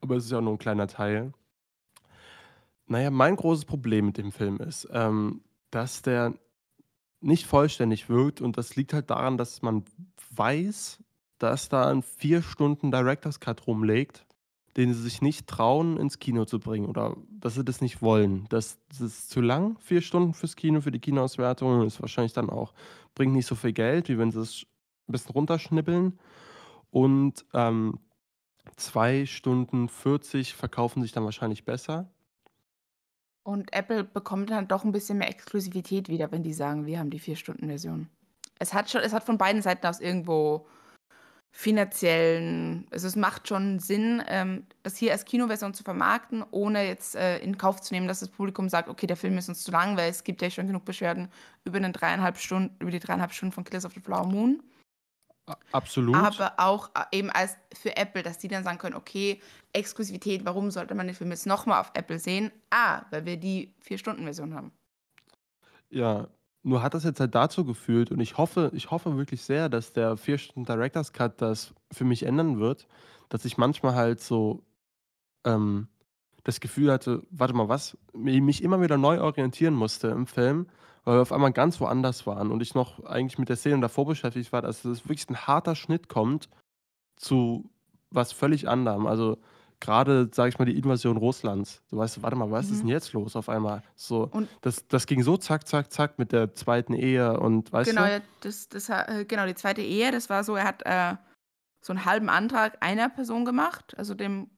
[0.02, 1.34] Aber es ist ja auch nur ein kleiner Teil.
[2.92, 6.34] Naja, mein großes Problem mit dem Film ist, ähm, dass der
[7.22, 9.86] nicht vollständig wirkt und das liegt halt daran, dass man
[10.36, 11.00] weiß,
[11.38, 14.26] dass da ein vier Stunden Director's Cut rumlegt
[14.78, 18.46] den sie sich nicht trauen, ins Kino zu bringen oder dass sie das nicht wollen.
[18.50, 21.86] Das, das ist zu lang, vier Stunden fürs Kino, für die Kinoauswertung.
[21.86, 22.74] Ist wahrscheinlich dann auch,
[23.14, 24.66] bringt nicht so viel Geld, wie wenn sie es
[25.08, 26.20] ein bisschen runterschnippeln.
[26.90, 28.00] Und ähm,
[28.78, 32.10] zwei Stunden 40 verkaufen sich dann wahrscheinlich besser.
[33.44, 37.10] Und Apple bekommt dann doch ein bisschen mehr Exklusivität wieder, wenn die sagen, wir haben
[37.10, 38.08] die Vier-Stunden-Version.
[38.60, 40.68] Es hat schon, es hat von beiden Seiten aus irgendwo
[41.52, 47.16] finanziellen, also es macht schon Sinn, ähm, das hier als Kinoversion zu vermarkten, ohne jetzt
[47.16, 49.72] äh, in Kauf zu nehmen, dass das Publikum sagt, okay, der Film ist uns zu
[49.72, 51.30] lang, weil es gibt ja schon genug Beschwerden
[51.66, 54.64] über den dreieinhalb Stunden, über die dreieinhalb Stunden von Killers of the Flower Moon.
[55.72, 56.16] Absolut.
[56.16, 59.42] Aber auch äh, eben als für Apple, dass die dann sagen können, okay,
[59.74, 62.52] Exklusivität, warum sollte man den Film jetzt nochmal auf Apple sehen?
[62.70, 64.72] Ah, weil wir die Vier-Stunden-Version haben.
[65.90, 66.28] Ja,
[66.64, 69.94] nur hat das jetzt halt dazu geführt und ich hoffe, ich hoffe wirklich sehr, dass
[69.94, 72.88] der 4 Stunden Director's Cut das für mich ändern wird,
[73.30, 74.64] dass ich manchmal halt so
[75.44, 75.88] ähm,
[76.44, 80.68] das Gefühl hatte, warte mal, was, mich immer wieder neu orientieren musste im Film,
[81.04, 84.06] weil wir auf einmal ganz woanders waren und ich noch eigentlich mit der Szene davor
[84.06, 86.50] beschäftigt war, dass es wirklich ein harter Schnitt kommt
[87.16, 87.70] zu
[88.12, 89.08] was völlig anderem.
[89.08, 89.38] Also
[89.80, 91.82] gerade, sage ich mal, die Invasion Russlands.
[91.90, 92.74] Du weißt, warte mal, was mhm.
[92.74, 93.82] ist denn jetzt los auf einmal?
[93.96, 97.90] So, und das, das ging so zack, zack, zack mit der zweiten Ehe und weißt
[97.90, 98.22] genau, du?
[98.42, 101.16] Das, das, äh, genau, die zweite Ehe, das war so, er hat äh,
[101.82, 104.50] so einen halben Antrag einer Person gemacht, also dem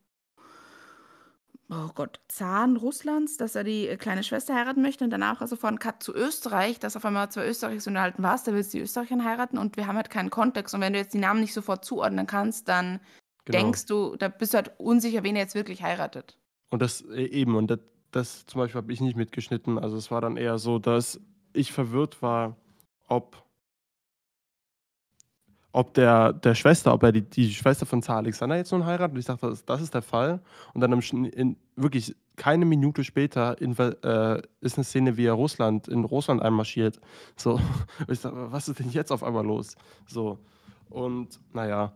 [1.70, 5.56] oh Gott, Zahn Russlands, dass er die äh, kleine Schwester heiraten möchte und danach also
[5.56, 8.78] von Cut zu Österreich, dass auf einmal zwei Österreicher so unterhalten warst, da willst du
[8.78, 11.40] die Österreicherin heiraten und wir haben halt keinen Kontext und wenn du jetzt die Namen
[11.40, 13.00] nicht sofort zuordnen kannst, dann
[13.44, 13.58] Genau.
[13.58, 16.38] denkst du, da bist du halt unsicher, wen er jetzt wirklich heiratet.
[16.70, 19.78] Und das äh, eben, und das, das zum Beispiel habe ich nicht mitgeschnitten.
[19.78, 21.20] Also es war dann eher so, dass
[21.52, 22.56] ich verwirrt war,
[23.06, 23.43] ob
[25.74, 29.14] ob der, der Schwester, ob er die, die Schwester von Zar Alexander jetzt nun heiratet.
[29.14, 30.40] Und ich dachte, das, das ist der Fall.
[30.72, 35.32] Und dann in, in, wirklich keine Minute später in, äh, ist eine Szene, wie er
[35.32, 37.00] Russland in Russland einmarschiert.
[37.36, 37.58] So,
[38.08, 39.74] ich dachte, was ist denn jetzt auf einmal los?
[40.06, 40.38] So,
[40.90, 41.92] und naja,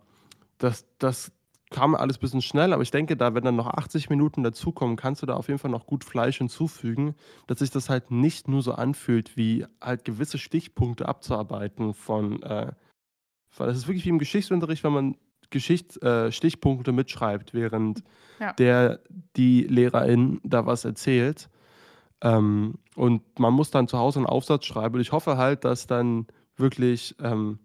[0.59, 1.31] das, das
[1.71, 4.97] kam alles ein bisschen schnell, aber ich denke, da, wenn dann noch 80 Minuten dazukommen,
[4.97, 7.15] kannst du da auf jeden Fall noch gut Fleisch hinzufügen,
[7.47, 12.43] dass sich das halt nicht nur so anfühlt, wie halt gewisse Stichpunkte abzuarbeiten von.
[12.43, 12.73] Äh,
[13.57, 15.17] weil das ist wirklich wie im Geschichtsunterricht, wenn man
[15.51, 18.03] Geschicht, äh, Stichpunkte mitschreibt, während
[18.39, 18.53] ja.
[18.53, 19.01] der
[19.37, 21.49] die Lehrerin da was erzählt.
[22.21, 24.97] Ähm, und man muss dann zu Hause einen Aufsatz schreiben.
[24.97, 27.61] Und ich hoffe halt, dass dann wirklich ähm,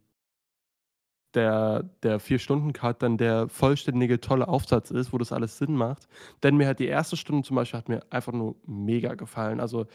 [1.33, 6.07] der, der Vier-Stunden-Cut dann der vollständige, tolle Aufsatz ist, wo das alles Sinn macht.
[6.43, 9.59] Denn mir hat die erste Stunde zum Beispiel hat mir einfach nur mega gefallen.
[9.59, 9.87] Also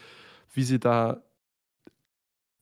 [0.52, 1.22] wie sie da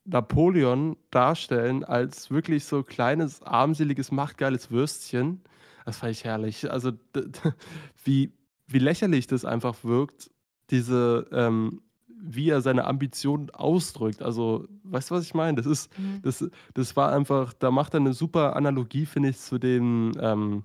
[0.07, 5.43] Napoleon darstellen als wirklich so kleines, armseliges, machtgeiles Würstchen.
[5.85, 6.71] Das fand ich herrlich.
[6.71, 6.93] Also,
[8.05, 8.33] wie,
[8.67, 10.31] wie lächerlich das einfach wirkt,
[10.71, 14.23] diese, ähm, wie er seine Ambitionen ausdrückt.
[14.23, 15.57] Also, weißt du, was ich meine?
[15.57, 16.23] Das ist, mhm.
[16.23, 20.65] das, das war einfach, da macht er eine super Analogie, finde ich, zu den, ähm,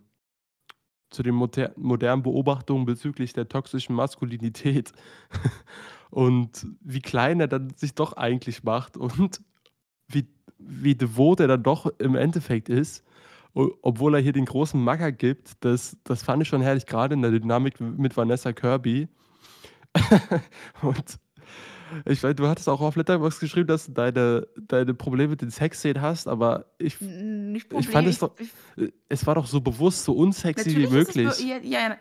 [1.10, 4.93] zu den moder modernen Beobachtungen bezüglich der toxischen Maskulinität.
[6.12, 9.41] und wie klein er dann sich doch eigentlich macht und
[10.08, 10.28] wie,
[10.60, 13.04] wie devot er dann doch im Endeffekt ist,
[13.54, 15.54] obwohl er hier den großen Macker gibt.
[15.62, 19.08] Das, das fand ich schon herrlich, gerade in der Dynamik mit Vanessa Kirby.
[20.82, 21.19] und
[22.06, 25.52] ich weiß, du hattest auch auf Letterboxd geschrieben, dass du deine, deine Probleme mit den
[25.52, 28.32] Sexszenen hast, aber ich, ich fand es doch,
[29.10, 31.28] es war doch so bewusst so unsexy wie möglich.
[31.28, 31.97] Es, ja, ja,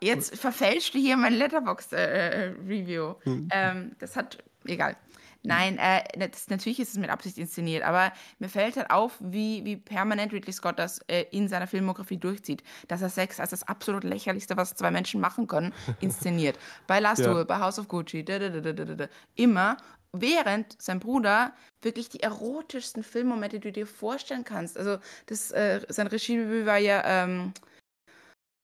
[0.00, 3.10] Jetzt verfälscht du hier mein Letterbox-Review.
[3.10, 3.48] Äh, hm.
[3.52, 4.96] ähm, das hat, egal.
[5.42, 9.64] Nein, äh, das, natürlich ist es mit Absicht inszeniert, aber mir fällt halt auf, wie,
[9.64, 12.62] wie permanent Ridley Scott das äh, in seiner Filmografie durchzieht.
[12.88, 16.58] Dass er Sex als das absolut lächerlichste, was zwei Menschen machen können, inszeniert.
[16.86, 17.32] bei Last ja.
[17.32, 19.76] Duel, bei House of Gucci, da, da, da, immer.
[20.12, 24.78] Während sein Bruder wirklich die erotischsten Filmmomente, die du dir vorstellen kannst.
[24.78, 27.02] Also, das, äh, sein Regiedebüt war ja.
[27.04, 27.52] Ähm,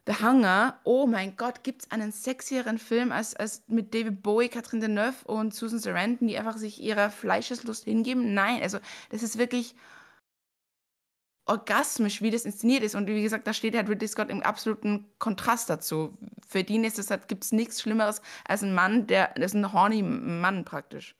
[0.06, 4.48] The Hunger, oh mein Gott, gibt es einen sexieren Film als, als mit David Bowie,
[4.48, 8.34] Catherine Deneuve und Susan Sarandon, die einfach sich ihrer Fleischeslust hingeben?
[8.34, 9.74] Nein, also das ist wirklich
[11.46, 12.94] orgasmisch, wie das inszeniert ist.
[12.94, 16.16] Und wie gesagt, da steht halt Ridley Scott im absoluten Kontrast dazu.
[16.46, 19.54] Für ihn ist es halt, gibt es nichts Schlimmeres als ein Mann, der, das ist
[19.54, 21.16] ein horny Mann praktisch.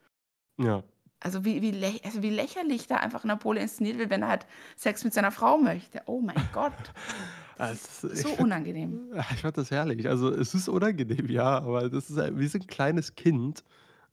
[0.59, 0.83] Ja.
[1.21, 5.05] Also wie, wie, also wie lächerlich da einfach Napoleon inszeniert wird, wenn er halt Sex
[5.05, 6.03] mit seiner Frau möchte.
[6.05, 6.73] Oh mein Gott.
[7.59, 9.13] Also, so ich, unangenehm.
[9.33, 10.09] Ich fand das herrlich.
[10.09, 13.65] Also es ist unangenehm, ja, aber das ist wie so ein kleines Kind,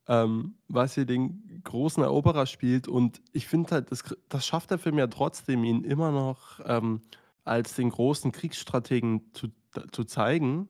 [0.07, 2.87] ähm, was hier den großen Eroberer spielt.
[2.87, 7.01] Und ich finde halt, das, das schafft der Film ja trotzdem, ihn immer noch ähm,
[7.43, 9.47] als den großen Kriegsstrategen zu,
[9.91, 10.69] zu zeigen.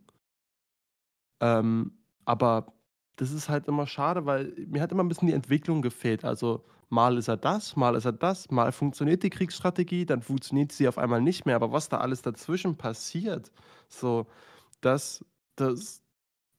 [1.41, 2.73] Ähm, aber
[3.17, 6.23] das ist halt immer schade, weil mir hat immer ein bisschen die Entwicklung gefehlt.
[6.23, 10.71] Also mal ist er das, mal ist er das, mal funktioniert die Kriegsstrategie, dann funktioniert
[10.71, 11.55] sie auf einmal nicht mehr.
[11.55, 13.51] Aber was da alles dazwischen passiert,
[13.87, 14.27] so,
[14.81, 15.25] das,
[15.55, 16.01] das,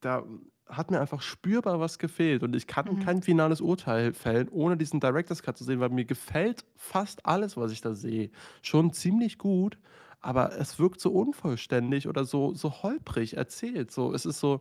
[0.01, 0.25] da
[0.67, 2.43] hat mir einfach spürbar was gefehlt.
[2.43, 3.01] Und ich kann mhm.
[3.01, 7.57] kein finales Urteil fällen, ohne diesen Director's Cut zu sehen, weil mir gefällt fast alles,
[7.57, 8.31] was ich da sehe,
[8.63, 9.79] schon ziemlich gut
[10.23, 13.91] aber es wirkt so unvollständig oder so, so holprig erzählt.
[13.91, 14.61] So, es ist so,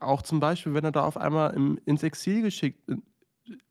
[0.00, 2.96] auch zum Beispiel, wenn er da auf einmal im, ins Exil geschickt, äh,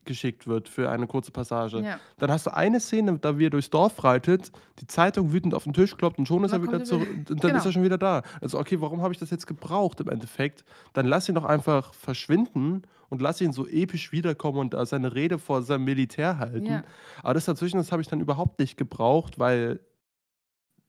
[0.05, 1.79] geschickt wird für eine kurze Passage.
[1.79, 1.99] Ja.
[2.17, 5.63] Dann hast du eine Szene, da wie er durchs Dorf reitet, die Zeitung wütend auf
[5.63, 7.07] den Tisch kloppt und schon ist er wieder zurück.
[7.25, 7.57] Dann genau.
[7.57, 8.23] ist er schon wieder da.
[8.41, 10.63] Also, okay, warum habe ich das jetzt gebraucht im Endeffekt?
[10.93, 15.37] Dann lass ihn doch einfach verschwinden und lass ihn so episch wiederkommen und seine Rede
[15.37, 16.65] vor seinem Militär halten.
[16.65, 16.83] Ja.
[17.21, 19.81] Aber das dazwischen, das habe ich dann überhaupt nicht gebraucht, weil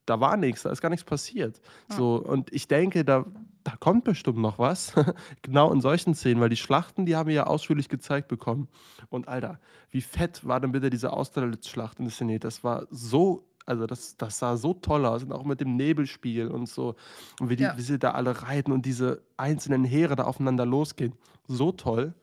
[0.07, 1.61] da war nichts, da ist gar nichts passiert.
[1.91, 1.97] Ja.
[1.97, 3.25] So, und ich denke, da,
[3.65, 4.93] da kommt bestimmt noch was.
[5.43, 8.69] genau in solchen Szenen, weil die Schlachten, die haben wir ja ausführlich gezeigt bekommen.
[9.11, 9.61] Und Alter,
[9.91, 12.45] wie fett war denn bitte diese Austerlitz-Schlacht inszeniert?
[12.45, 16.49] Das war so also das, das sah so toll aus und auch mit dem Nebelspiel
[16.49, 16.97] und so
[17.41, 17.77] und wie, die, ja.
[17.77, 21.15] wie sie da alle reiten und diese einzelnen Heere da aufeinander losgehen.
[21.47, 22.15] So toll.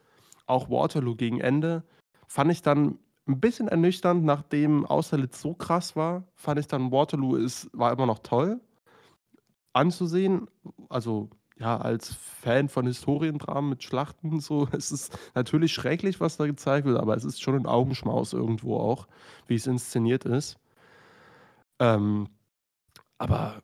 [0.47, 1.83] Auch Waterloo gegen Ende
[2.27, 2.97] fand ich dann
[3.29, 8.05] ein bisschen ernüchternd, nachdem Austerlitz so krass war, fand ich dann Waterloo ist, war immer
[8.05, 8.59] noch toll
[9.73, 10.47] anzusehen.
[10.89, 16.45] Also ja, als Fan von Historiendramen mit Schlachten so, es ist natürlich schrecklich, was da
[16.45, 19.07] gezeigt wird, aber es ist schon ein Augenschmaus irgendwo auch,
[19.47, 20.57] wie es inszeniert ist.
[21.79, 22.29] Ähm,
[23.17, 23.61] aber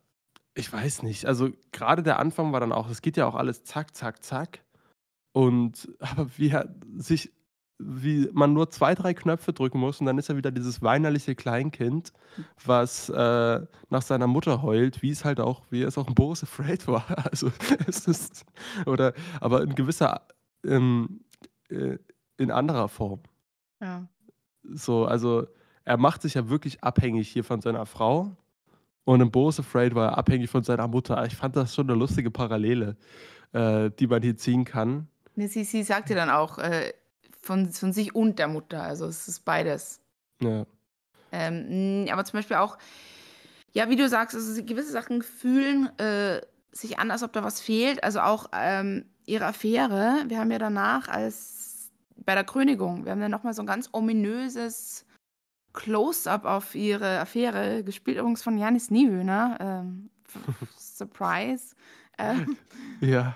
[0.54, 3.64] ich weiß nicht, also gerade der Anfang war dann auch, es geht ja auch alles
[3.64, 4.64] zack, zack, zack.
[5.34, 7.32] Und aber wie er sich
[7.78, 11.36] wie man nur zwei, drei Knöpfe drücken muss und dann ist er wieder dieses weinerliche
[11.36, 12.14] Kleinkind,
[12.64, 16.44] was äh, nach seiner Mutter heult, wie es halt auch, wie es auch in Boris
[16.44, 17.06] Afraid war.
[17.30, 17.52] Also
[17.88, 18.46] es ist,
[18.86, 20.22] oder, aber in gewisser,
[20.64, 21.22] ähm,
[21.70, 21.98] äh,
[22.38, 23.22] in anderer Form.
[23.82, 24.08] Ja.
[24.64, 25.48] So, also
[25.84, 28.36] er macht sich ja wirklich abhängig hier von seiner Frau
[29.04, 31.24] und in Boris Afraid war er abhängig von seiner Mutter.
[31.26, 32.96] Ich fand das schon eine lustige Parallele,
[33.52, 35.08] äh, die man hier ziehen kann.
[35.36, 36.94] Sie, sie sagte dann auch, äh,
[37.46, 38.82] von, von sich und der Mutter.
[38.84, 40.02] Also es ist beides.
[40.42, 40.66] Ja.
[41.32, 42.78] Ähm, aber zum Beispiel auch,
[43.74, 47.62] ja, wie du sagst, also gewisse Sachen fühlen äh, sich an, als ob da was
[47.62, 48.04] fehlt.
[48.04, 50.24] Also auch ähm, ihre Affäre.
[50.28, 53.90] Wir haben ja danach als bei der Krönigung, wir haben ja nochmal so ein ganz
[53.92, 55.06] ominöses
[55.74, 59.58] Close-up auf ihre Affäre, gespielt übrigens von Janis Niewöhner.
[59.60, 60.10] Ähm,
[60.78, 61.76] Surprise.
[62.18, 62.58] Ähm,
[63.02, 63.36] ja.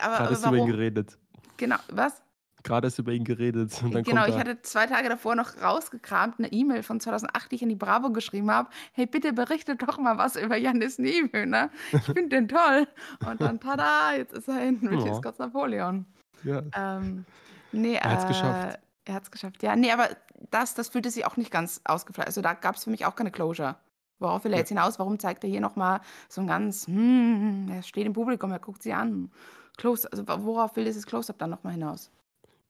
[0.00, 0.70] aber, Gerade aber ist über ihn warum?
[0.70, 1.18] geredet.
[1.58, 2.22] Genau, was?
[2.62, 3.72] Gerade ist über ihn geredet.
[4.04, 7.68] Genau, ich hatte zwei Tage davor noch rausgekramt, eine E-Mail von 2008, die ich an
[7.70, 8.68] die Bravo geschrieben habe.
[8.92, 11.70] Hey, bitte berichtet doch mal was über Janis Niewöhner.
[11.92, 12.86] Ich finde den toll.
[13.26, 15.32] Und dann, tada, jetzt ist er in Ridley Ja.
[15.38, 16.06] Napoleon.
[16.44, 16.62] Ja.
[16.76, 17.24] Ähm,
[17.72, 18.78] nee, Er hat's äh, geschafft.
[19.06, 19.74] Er hat es geschafft, ja.
[19.76, 20.08] Nee, aber
[20.50, 22.26] das, das fühlte sich auch nicht ganz ausgefallen.
[22.26, 23.76] Also da gab es für mich auch keine Closure.
[24.18, 24.60] Worauf will er Ja.
[24.60, 24.98] jetzt hinaus?
[24.98, 28.82] Warum zeigt er hier nochmal so ein ganz, hm, er steht im Publikum, er guckt
[28.82, 29.30] sie an.
[29.78, 32.10] Close, also worauf will dieses Close-Up dann nochmal hinaus?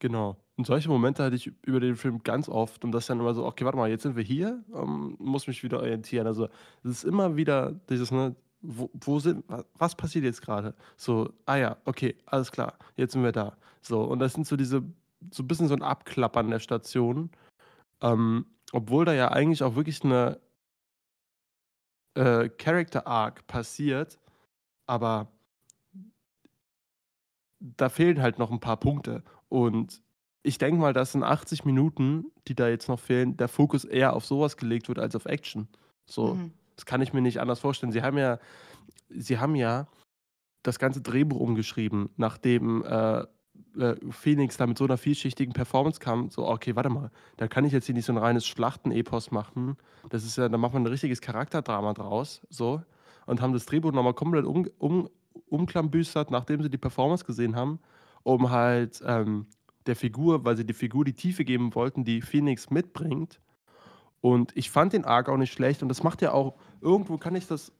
[0.00, 0.36] Genau.
[0.56, 3.46] Und solche Momente hatte ich über den Film ganz oft und das dann immer so,
[3.46, 6.26] okay, warte mal, jetzt sind wir hier, ähm, muss mich wieder orientieren.
[6.26, 6.48] Also
[6.82, 10.74] es ist immer wieder dieses, ne, wo, wo sind, wa- was passiert jetzt gerade?
[10.96, 13.56] So, ah ja, okay, alles klar, jetzt sind wir da.
[13.82, 14.82] So, und das sind so diese,
[15.30, 17.30] so ein bisschen so ein Abklappern der Station,
[18.02, 20.40] ähm, obwohl da ja eigentlich auch wirklich eine
[22.14, 24.18] äh, Character Arc passiert,
[24.86, 25.28] aber
[27.60, 29.22] da fehlen halt noch ein paar Punkte.
[29.50, 30.00] Und
[30.42, 34.14] ich denke mal, dass in 80 Minuten, die da jetzt noch fehlen, der Fokus eher
[34.14, 35.68] auf sowas gelegt wird als auf Action.
[36.06, 36.52] So, Mhm.
[36.76, 37.92] das kann ich mir nicht anders vorstellen.
[37.92, 38.38] Sie haben ja,
[39.10, 39.86] sie haben ja
[40.62, 43.24] das ganze Drehbuch umgeschrieben, nachdem äh,
[43.78, 46.30] äh, Phoenix da mit so einer vielschichtigen Performance kam.
[46.30, 49.76] So, okay, warte mal, da kann ich jetzt hier nicht so ein reines Schlachten-Epos machen.
[50.08, 52.40] Das ist ja, da macht man ein richtiges Charakterdrama draus.
[52.50, 52.82] So.
[53.26, 55.08] Und haben das Drehbuch nochmal komplett um, um,
[55.48, 57.78] umklambüstert, nachdem sie die Performance gesehen haben,
[58.22, 59.46] um halt ähm,
[59.86, 63.40] der Figur, weil sie die Figur die Tiefe geben wollten, die Phoenix mitbringt.
[64.20, 65.82] Und ich fand den Arc auch nicht schlecht.
[65.82, 67.72] Und das macht ja auch, irgendwo kann ich das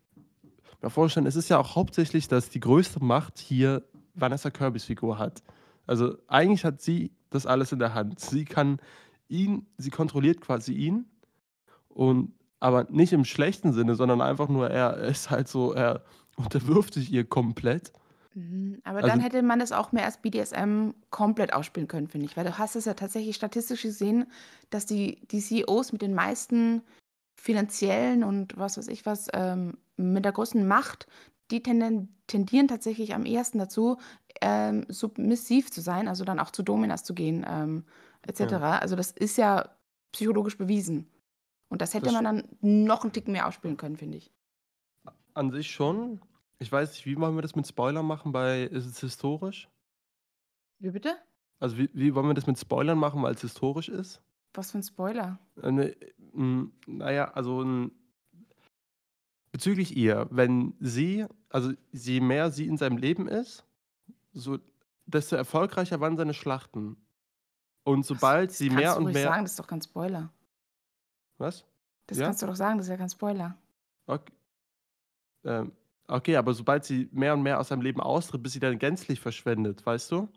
[0.83, 5.19] mir vorstellen, es ist ja auch hauptsächlich, dass die größte Macht hier Vanessa Kirbys Figur
[5.19, 5.43] hat.
[5.87, 8.21] Also eigentlich hat sie das alles in der Hand.
[8.21, 8.81] Sie kann
[9.29, 11.07] ihn, sie kontrolliert quasi ihn.
[11.89, 16.05] Und aber nicht im schlechten Sinne, sondern einfach nur, er ist halt so, er
[16.37, 17.93] unterwirft sich ihr komplett.
[18.35, 22.27] Mhm, aber Also- dann hätte man das auch mehr als BDSM komplett ausspielen können, finde
[22.27, 22.37] ich.
[22.37, 24.27] Weil du hast es ja tatsächlich statistisch gesehen,
[24.71, 26.83] dass die, die CEOs mit den meisten
[27.35, 31.07] finanziellen und was weiß ich was, ähm, mit der größten Macht,
[31.51, 33.99] die tenden, tendieren tatsächlich am ehesten dazu,
[34.41, 37.85] ähm, submissiv zu sein, also dann auch zu Dominas zu gehen, ähm,
[38.23, 38.41] etc.
[38.53, 38.79] Ja.
[38.79, 39.69] Also das ist ja
[40.13, 41.09] psychologisch bewiesen.
[41.69, 44.31] Und das hätte Das man dann noch einen Tick mehr ausspielen können, finde ich.
[45.35, 46.21] An sich schon.
[46.61, 49.69] Ich weiß nicht, wie wollen wir das mit Spoilern machen bei Ist es historisch?
[50.79, 51.17] Wie bitte?
[51.59, 54.23] Also wie, wie wollen wir das mit Spoilern machen, weil es historisch ist?
[54.53, 55.39] Was für ein Spoiler.
[55.63, 55.97] Äh, ne,
[56.35, 57.93] m, naja, also n,
[59.53, 63.65] bezüglich ihr, wenn sie, also je mehr sie in seinem Leben ist,
[64.33, 64.59] so,
[65.07, 66.97] desto erfolgreicher waren seine Schlachten.
[67.85, 69.29] Und sobald das sie mehr und mehr.
[69.29, 70.31] sagen, das ist doch kein Spoiler.
[71.39, 71.65] Was?
[72.07, 72.27] Das Ja?
[72.27, 73.57] kannst du doch sagen, das ist ja kein Spoiler.
[74.07, 74.33] Okay.
[75.45, 75.73] Ähm,
[76.11, 79.21] okay, aber sobald sie mehr und mehr aus seinem Leben austritt, bis sie dann gänzlich
[79.21, 80.29] verschwendet, weißt du,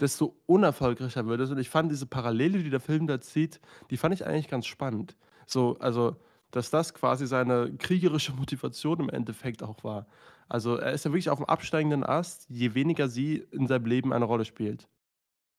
[0.00, 1.50] desto unerfolgreicher wird es.
[1.50, 4.66] Und ich fand diese Parallele, die der Film da zieht, die fand ich eigentlich ganz
[4.66, 5.16] spannend.
[5.46, 6.16] So, also,
[6.50, 10.06] dass das quasi seine kriegerische Motivation im Endeffekt auch war.
[10.48, 14.12] Also, er ist ja wirklich auf dem absteigenden Ast, je weniger sie in seinem Leben
[14.12, 14.88] eine Rolle spielt.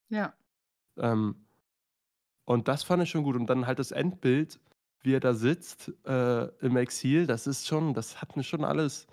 [0.09, 0.33] Ja.
[0.97, 1.35] Ähm,
[2.45, 3.35] und das fand ich schon gut.
[3.35, 4.59] Und dann halt das Endbild,
[5.01, 9.07] wie er da sitzt äh, im Exil, das ist schon, das hat mir schon alles,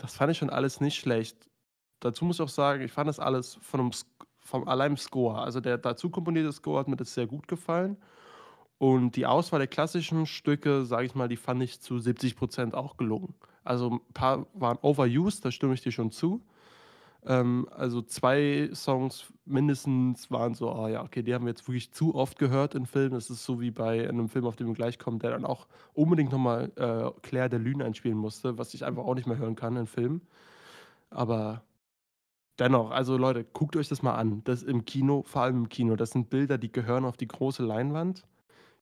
[0.00, 1.48] das fand ich schon alles nicht schlecht.
[2.00, 3.90] Dazu muss ich auch sagen, ich fand das alles von einem,
[4.40, 5.38] vom allein Score.
[5.38, 7.98] Also der dazu komponierte Score hat mir das sehr gut gefallen.
[8.78, 12.74] Und die Auswahl der klassischen Stücke, sage ich mal, die fand ich zu 70 Prozent
[12.74, 13.34] auch gelungen.
[13.62, 16.42] Also ein paar waren overused, da stimme ich dir schon zu.
[17.26, 21.92] Ähm, also zwei Songs mindestens waren so, ah ja, okay, die haben wir jetzt wirklich
[21.92, 23.12] zu oft gehört in Filmen.
[23.14, 25.66] Das ist so wie bei einem Film, auf den wir gleich kommen, der dann auch
[25.92, 29.56] unbedingt nochmal äh, Claire de Lune einspielen musste, was ich einfach auch nicht mehr hören
[29.56, 30.22] kann in Filmen.
[31.10, 31.62] Aber
[32.58, 34.42] dennoch, also Leute, guckt euch das mal an.
[34.44, 37.64] Das im Kino, vor allem im Kino, das sind Bilder, die gehören auf die große
[37.64, 38.24] Leinwand.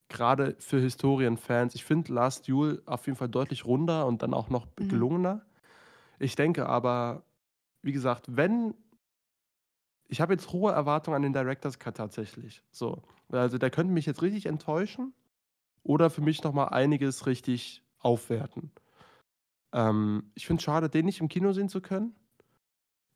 [0.08, 1.74] Gerade für Historienfans.
[1.74, 4.88] Ich finde Last Duel auf jeden Fall deutlich runder und dann auch noch Mhm.
[4.88, 5.42] gelungener.
[6.18, 7.24] Ich denke aber,
[7.82, 8.74] wie gesagt, wenn
[10.08, 12.62] ich habe jetzt hohe Erwartungen an den Director's Cut tatsächlich.
[12.70, 13.02] So.
[13.30, 15.12] Also der könnte mich jetzt richtig enttäuschen
[15.82, 18.72] oder für mich nochmal einiges richtig aufwerten.
[19.72, 22.14] Ähm, ich finde es schade, den nicht im Kino sehen zu können.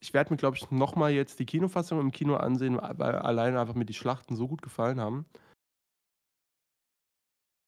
[0.00, 3.74] Ich werde mir, glaube ich, nochmal jetzt die Kinofassung im Kino ansehen, weil alleine einfach
[3.74, 5.26] mir die Schlachten so gut gefallen haben.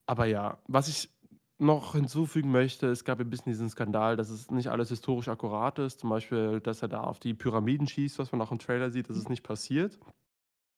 [0.05, 1.09] Aber ja, was ich
[1.57, 5.79] noch hinzufügen möchte, es gab ein bisschen diesen Skandal, dass es nicht alles historisch akkurat
[5.79, 6.01] ist.
[6.01, 9.09] Zum Beispiel, dass er da auf die Pyramiden schießt, was man auch im Trailer sieht,
[9.09, 9.97] das ist nicht passiert.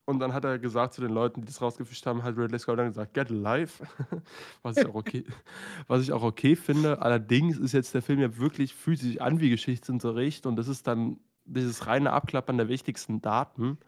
[0.10, 2.80] Und dann hat er gesagt zu den Leuten, die das rausgefischt haben, hat Ridley Scott
[2.80, 3.86] dann gesagt, get alive.
[4.62, 5.26] was, ich auch okay,
[5.88, 7.02] was ich auch okay finde.
[7.02, 10.88] Allerdings ist jetzt der Film ja wirklich, fühlt sich an wie Geschichtsunterricht und das ist
[10.88, 13.80] dann dieses reine Abklappern der wichtigsten Daten.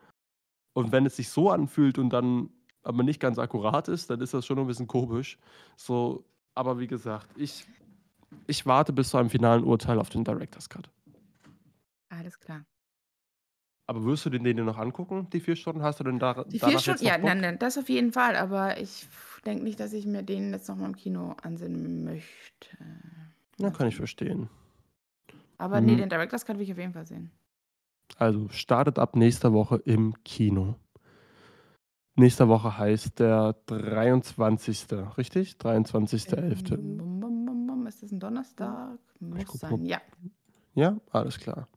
[0.73, 2.49] Und wenn es sich so anfühlt und dann
[2.83, 5.37] aber nicht ganz akkurat ist, dann ist das schon ein bisschen komisch.
[5.77, 6.25] So,
[6.55, 7.65] aber wie gesagt, ich,
[8.47, 10.89] ich warte bis zu einem finalen Urteil auf den Director's Cut.
[12.09, 12.65] Alles klar.
[13.87, 15.81] Aber wirst du den, den noch angucken, die vier Stunden?
[15.81, 18.79] Hast du denn da Die vier Stunden, ja, nein, nein, das auf jeden Fall, aber
[18.79, 19.07] ich
[19.45, 22.77] denke nicht, dass ich mir den jetzt nochmal im Kino ansehen möchte.
[23.57, 24.47] Ja, kann ich verstehen.
[25.57, 25.97] Aber nee, Mhm.
[25.97, 27.31] den Director's Cut will ich auf jeden Fall sehen.
[28.17, 30.75] Also startet ab nächster Woche im Kino.
[32.15, 34.87] Nächste Woche heißt der 23.
[35.17, 35.53] Richtig?
[35.53, 36.73] 23.11.
[36.73, 37.85] Ähm.
[37.87, 38.99] Ist das ein Donnerstag?
[39.19, 39.99] Muss sein, ja.
[40.75, 41.67] Ja, alles klar.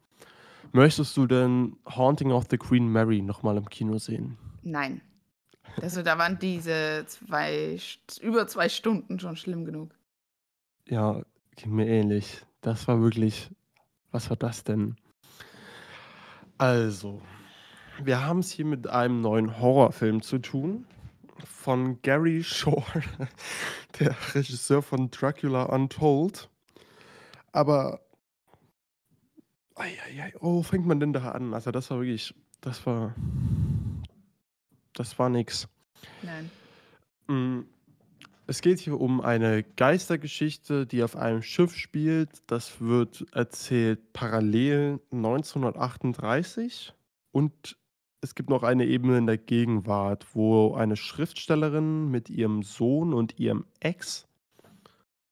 [0.72, 4.36] Möchtest du denn Haunting of the Queen Mary nochmal im Kino sehen?
[4.62, 5.00] Nein.
[5.80, 7.78] Also da waren diese zwei,
[8.20, 9.94] über zwei Stunden schon schlimm genug.
[10.88, 11.22] Ja,
[11.56, 12.44] ging mir ähnlich.
[12.60, 13.50] Das war wirklich.
[14.10, 14.96] Was war das denn?
[16.58, 17.22] Also,
[18.06, 20.86] wir haben es hier mit einem neuen Horrorfilm zu tun.
[21.44, 23.02] Von Gary Shore,
[23.98, 26.48] der Regisseur von Dracula Untold.
[27.52, 28.00] Aber.
[29.74, 31.54] Eieiei, oh, wo fängt man denn da an?
[31.54, 32.34] Also, das war wirklich.
[32.60, 33.14] Das war.
[34.92, 35.68] Das war nix.
[36.22, 36.50] Nein.
[37.28, 37.60] Mm,
[38.46, 42.42] Es geht hier um eine Geistergeschichte, die auf einem Schiff spielt.
[42.48, 46.92] Das wird erzählt parallel 1938.
[47.32, 47.76] Und
[48.22, 53.38] es gibt noch eine Ebene in der Gegenwart, wo eine Schriftstellerin mit ihrem Sohn und
[53.38, 54.28] ihrem Ex,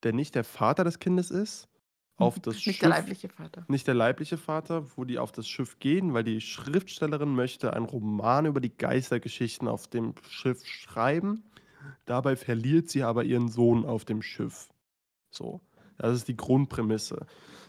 [0.02, 1.68] der nicht der Vater des Kindes ist,
[2.16, 3.64] auf das Nicht Schiff der leibliche Vater.
[3.68, 7.86] nicht der leibliche Vater, wo die auf das Schiff gehen, weil die Schriftstellerin möchte einen
[7.86, 11.44] Roman über die Geistergeschichten auf dem Schiff schreiben.
[12.04, 14.68] Dabei verliert sie aber ihren Sohn auf dem Schiff.
[15.30, 15.60] So,
[15.96, 17.24] das ist die Grundprämisse.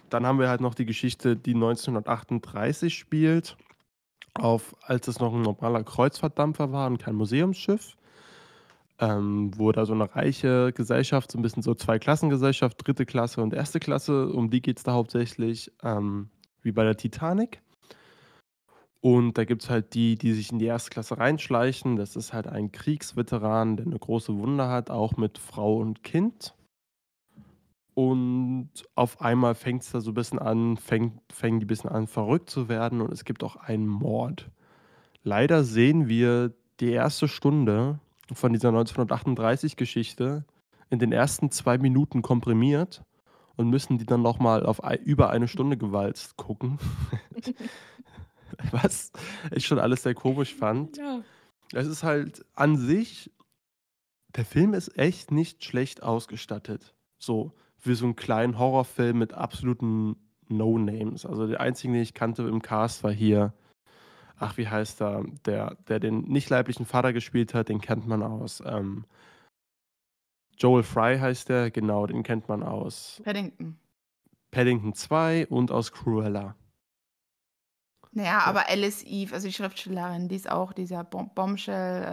[0.10, 3.56] Dann haben wir halt noch die Geschichte, die 1938 spielt,
[4.34, 7.96] auf, als es noch ein normaler Kreuzfahrtdampfer war und kein Museumsschiff
[9.02, 13.54] ähm, wo da so eine reiche Gesellschaft, so ein bisschen so Zweiklassengesellschaft, dritte Klasse und
[13.54, 16.30] erste Klasse, um die geht es da hauptsächlich, ähm,
[16.62, 17.62] wie bei der Titanic.
[19.02, 21.96] Und da gibt es halt die, die sich in die erste Klasse reinschleichen.
[21.96, 26.54] Das ist halt ein Kriegsveteran, der eine große Wunde hat, auch mit Frau und Kind.
[27.94, 31.90] Und auf einmal fängt es da so ein bisschen an, fängt, fängt die ein bisschen
[31.90, 34.50] an, verrückt zu werden und es gibt auch einen Mord.
[35.24, 38.00] Leider sehen wir die erste Stunde
[38.34, 40.46] von dieser 1938-Geschichte
[40.90, 43.04] in den ersten zwei Minuten komprimiert
[43.56, 46.80] und müssen die dann nochmal auf über eine Stunde gewalzt gucken.
[48.72, 49.12] Was
[49.52, 50.98] ich schon alles sehr komisch fand.
[50.98, 51.22] Ja.
[51.74, 53.32] Es ist halt an sich,
[54.36, 56.96] der Film ist echt nicht schlecht ausgestattet.
[57.18, 57.54] So,
[57.84, 60.16] wie so einen kleinen Horrorfilm mit absoluten
[60.48, 61.26] No-Names.
[61.26, 63.54] Also der einzige, den ich kannte im Cast war hier,
[64.38, 68.24] ach, wie heißt er, der, der den nicht leiblichen Vater gespielt hat, den kennt man
[68.24, 68.62] aus.
[68.66, 69.06] Ähm,
[70.58, 73.80] Joel Fry heißt der, genau, den kennt man aus Paddington.
[74.52, 76.56] Paddington 2 und aus Cruella.
[78.14, 82.04] Naja, aber Alice Eve, also die Schriftstellerin, die ist auch dieser Bom Bombshell.
[82.04, 82.12] Äh,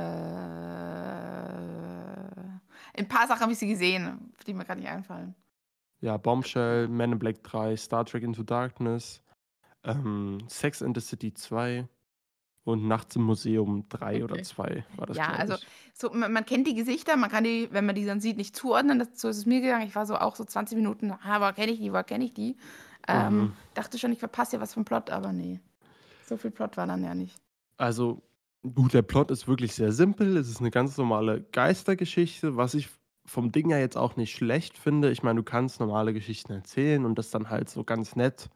[2.98, 5.34] ein paar Sachen habe ich sie gesehen, die mir gerade nicht einfallen.
[6.00, 9.20] Ja, Bombshell, Men in Black 3, Star Trek Into Darkness,
[9.84, 11.88] ähm, Sex in the City 2
[12.64, 14.42] und Nachts im Museum 3 oder Okay.
[14.44, 15.56] 2 war das, Ja, also
[15.94, 18.54] so, man, man kennt die Gesichter, man kann die, wenn man die dann sieht, nicht
[18.54, 18.98] zuordnen.
[18.98, 19.86] Das, so ist es mir gegangen.
[19.86, 22.34] Ich war so auch so 20 Minuten, ah, aber kenne ich die, woher kenne ich
[22.34, 22.56] die?
[23.08, 23.52] Ähm, Mhm.
[23.74, 25.60] Dachte schon, ich verpasse hier was vom Plot, aber nee.
[26.26, 27.36] So viel Plot war dann ja nicht.
[27.76, 28.22] Also,
[28.74, 30.36] gut, der Plot ist wirklich sehr simpel.
[30.36, 32.88] Es ist eine ganz normale Geistergeschichte, was ich
[33.28, 35.10] vom Ding ja jetzt auch nicht schlecht finde.
[35.10, 38.48] Ich meine, du kannst normale Geschichten erzählen und das dann halt so ganz nett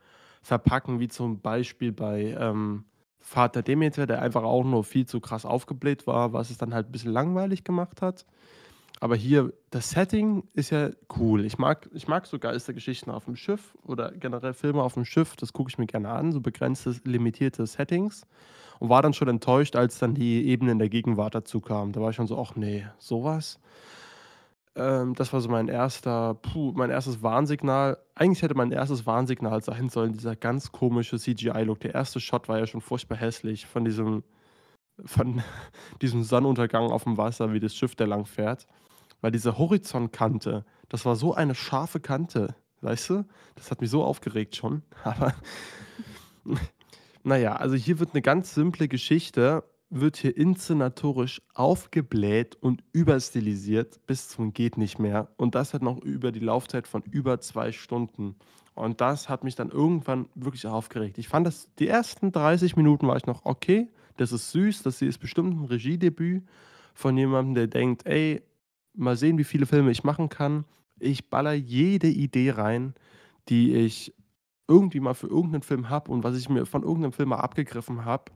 [0.43, 2.85] verpacken, wie zum Beispiel bei ähm,
[3.21, 6.89] Vater Demeter, der einfach auch nur viel zu krass aufgebläht war, was es dann halt
[6.89, 8.27] ein bisschen langweilig gemacht hat.
[8.99, 11.45] Aber hier, das Setting ist ja cool.
[11.45, 15.35] Ich mag, ich mag so Geistergeschichten auf dem Schiff oder generell Filme auf dem Schiff.
[15.37, 18.23] Das gucke ich mir gerne an, so begrenzte, limitierte Settings.
[18.79, 21.93] Und war dann schon enttäuscht, als dann die Ebene in der Gegenwart dazu kam.
[21.93, 23.59] Da war ich schon so, ach nee, sowas.
[24.75, 27.99] Ähm, das war so mein erster, puh, mein erstes Warnsignal.
[28.15, 31.81] Eigentlich hätte mein erstes Warnsignal sein sollen, dieser ganz komische CGI-Look.
[31.81, 34.25] Der erste Shot war ja schon furchtbar hässlich von diesem,
[35.05, 35.43] von
[36.03, 38.67] diesem Sonnenuntergang auf dem Wasser, wie das Schiff da lang fährt.
[39.21, 43.25] Weil diese Horizontkante, das war so eine scharfe Kante, weißt du?
[43.55, 44.83] Das hat mich so aufgeregt schon.
[45.05, 45.35] Aber
[47.25, 49.65] naja, also hier wird eine ganz simple Geschichte
[49.95, 55.29] wird hier inszenatorisch aufgebläht und überstilisiert bis zum geht nicht mehr.
[55.37, 58.37] Und das hat noch über die Laufzeit von über zwei Stunden.
[58.75, 61.19] Und das hat mich dann irgendwann wirklich aufgeregt.
[61.19, 63.89] Ich fand das, die ersten 30 Minuten war ich noch okay.
[64.17, 66.43] Das ist süß, das hier ist bestimmt ein Regiedebüt
[66.95, 68.43] von jemandem, der denkt, ey,
[68.95, 70.65] mal sehen, wie viele Filme ich machen kann.
[71.01, 72.95] Ich baller jede Idee rein,
[73.51, 74.15] die ich
[74.69, 78.07] irgendwie mal für irgendeinen Film habe und was ich mir von irgendeinem Film mal abgegriffen
[78.07, 78.33] habe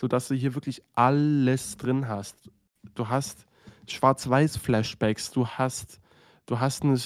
[0.00, 2.50] sodass du hier wirklich alles drin hast.
[2.94, 3.44] Du hast
[3.86, 6.00] Schwarz-Weiß-Flashbacks, du hast,
[6.46, 6.98] du hast eine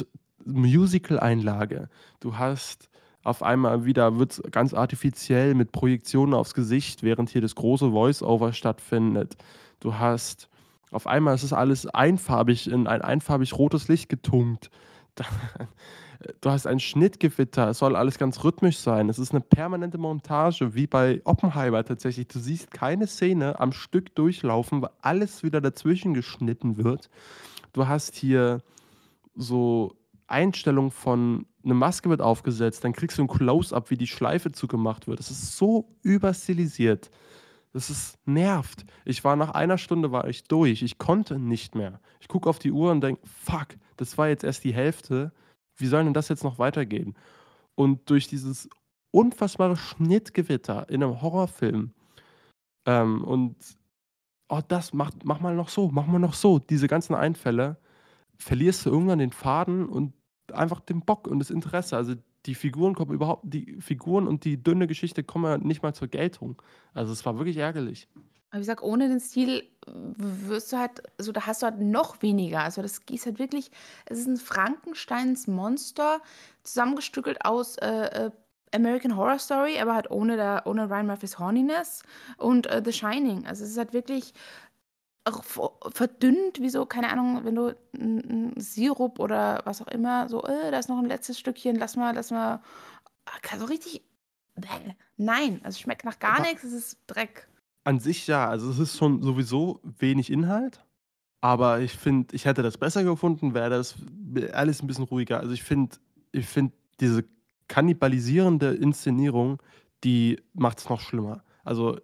[0.45, 1.89] Musical-Einlage,
[2.21, 2.89] du hast
[3.25, 8.53] auf einmal wieder, wird ganz artifiziell mit Projektionen aufs Gesicht, während hier das große Voice-Over
[8.53, 9.37] stattfindet.
[9.81, 10.49] Du hast,
[10.93, 14.71] auf einmal ist es alles einfarbig, in ein einfarbig rotes Licht getunkt.
[16.41, 19.09] du hast ein Schnittgewitter, es soll alles ganz rhythmisch sein.
[19.09, 22.29] Es ist eine permanente Montage, wie bei Oppenheimer tatsächlich.
[22.29, 27.11] Du siehst keine Szene am Stück durchlaufen, weil alles wieder dazwischen geschnitten wird.
[27.73, 28.63] Du hast hier
[29.35, 29.97] so
[30.27, 35.07] Einstellungen von eine Maske wird aufgesetzt, dann kriegst du ein Close-up, wie die Schleife zugemacht
[35.07, 35.19] wird.
[35.19, 37.11] Das ist so überstilisiert.
[37.73, 38.85] Das ist nervt.
[39.05, 40.83] Ich war nach einer Stunde war ich durch.
[40.83, 42.01] Ich konnte nicht mehr.
[42.21, 45.33] Ich gucke auf die Uhr und denke, fuck, das war jetzt erst die Hälfte
[45.77, 47.15] wie soll denn das jetzt noch weitergehen?
[47.75, 48.69] Und durch dieses
[49.11, 51.93] unfassbare Schnittgewitter in einem Horrorfilm
[52.87, 53.57] ähm, und
[54.49, 57.79] oh, das, mach, mach mal noch so, mach mal noch so, diese ganzen Einfälle,
[58.39, 60.13] verlierst du irgendwann den Faden und
[60.53, 61.97] einfach den Bock und das Interesse.
[61.97, 62.15] Also
[62.47, 66.09] die Figuren kommen überhaupt, die Figuren und die dünne Geschichte kommen ja nicht mal zur
[66.09, 66.61] Geltung.
[66.93, 68.09] Also es war wirklich ärgerlich.
[68.55, 72.23] Aber wie gesagt, ohne den Stil wirst du halt, also da hast du halt noch
[72.23, 72.61] weniger.
[72.61, 73.73] Also das ist halt wirklich,
[74.07, 76.21] es ist ein Frankensteins Monster,
[76.63, 78.31] zusammengestückelt aus äh, äh,
[78.73, 82.05] American Horror Story, aber halt ohne, der, ohne Ryan Murphys Horniness
[82.39, 83.45] und äh, The Shining.
[83.45, 84.33] Also es ist halt wirklich
[85.25, 90.71] verdünnt, wie so, keine Ahnung, wenn du einen Sirup oder was auch immer, so, äh,
[90.71, 92.63] da ist noch ein letztes Stückchen, lass mal, lass mal,
[93.25, 94.05] ah, so richtig,
[95.17, 97.49] nein, also schmeckt nach gar nichts, es ist Dreck.
[97.85, 100.85] An sich ja, also es ist schon sowieso wenig Inhalt,
[101.43, 103.97] aber ich finde, ich hätte das besser gefunden, wäre das
[104.53, 105.41] alles ein bisschen ruhiger.
[105.41, 105.97] Also ich finde,
[106.33, 107.25] ich finde diese
[107.69, 109.63] kannibalisierende Inszenierung,
[110.03, 111.45] die macht es noch schlimmer.
[111.65, 111.99] Also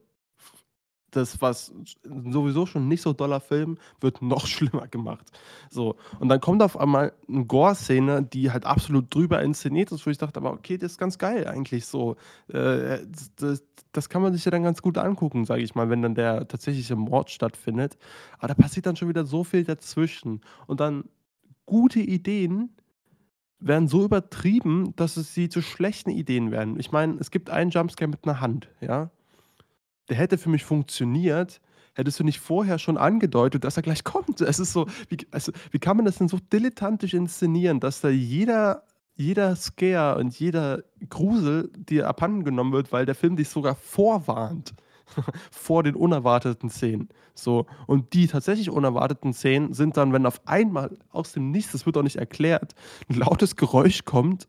[1.10, 1.72] das, was
[2.04, 5.30] sowieso schon nicht so doller Film, wird noch schlimmer gemacht.
[5.70, 5.96] So.
[6.18, 10.18] Und dann kommt auf einmal eine Gore-Szene, die halt absolut drüber inszeniert ist, wo ich
[10.18, 12.16] dachte, aber okay, das ist ganz geil eigentlich so.
[12.48, 13.00] Äh,
[13.36, 16.14] das, das, kann man sich ja dann ganz gut angucken, sage ich mal, wenn dann
[16.14, 17.96] der tatsächliche Mord stattfindet.
[18.38, 20.40] Aber da passiert dann schon wieder so viel dazwischen.
[20.66, 21.04] Und dann
[21.66, 22.70] gute Ideen
[23.58, 26.80] werden so übertrieben, dass es sie zu schlechten Ideen werden.
[26.80, 29.10] Ich meine, es gibt einen Jumpscare mit einer Hand, ja
[30.10, 31.60] der hätte für mich funktioniert,
[31.94, 34.40] hättest du nicht vorher schon angedeutet, dass er gleich kommt.
[34.40, 38.08] Es ist so, wie, also, wie kann man das denn so dilettantisch inszenieren, dass da
[38.08, 38.84] jeder,
[39.16, 44.74] jeder Scare und jeder Grusel dir abhanden genommen wird, weil der Film dich sogar vorwarnt
[45.50, 47.08] vor den unerwarteten Szenen.
[47.34, 51.86] So, und die tatsächlich unerwarteten Szenen sind dann, wenn auf einmal aus dem Nichts, das
[51.86, 52.74] wird auch nicht erklärt,
[53.08, 54.46] ein lautes Geräusch kommt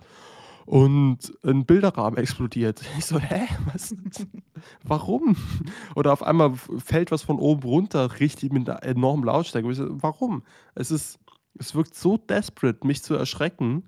[0.71, 2.81] und ein Bilderrahmen explodiert.
[2.97, 3.45] Ich so, hä?
[3.73, 3.93] Was?
[4.83, 5.35] Warum?
[5.95, 9.69] Oder auf einmal fällt was von oben runter, richtig mit einer enormen Lautstärke.
[9.69, 10.43] Ich so, warum?
[10.73, 11.19] Es ist,
[11.59, 13.83] es wirkt so desperate, mich zu erschrecken.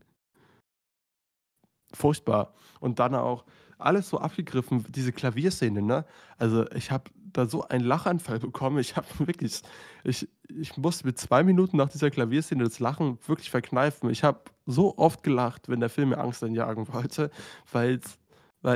[1.94, 2.54] Furchtbar.
[2.82, 3.46] Und dann auch
[3.78, 6.06] alles so abgegriffen, diese Klavierszene, ne?
[6.38, 8.80] Also ich habe da so einen Lachanfall bekommen.
[8.80, 9.62] Ich habe wirklich,
[10.04, 14.10] ich, ich musste mit zwei Minuten nach dieser Klavierszene das Lachen wirklich verkneifen.
[14.10, 17.32] Ich habe so oft gelacht, wenn der Film mir Angst einjagen wollte,
[17.72, 18.00] weil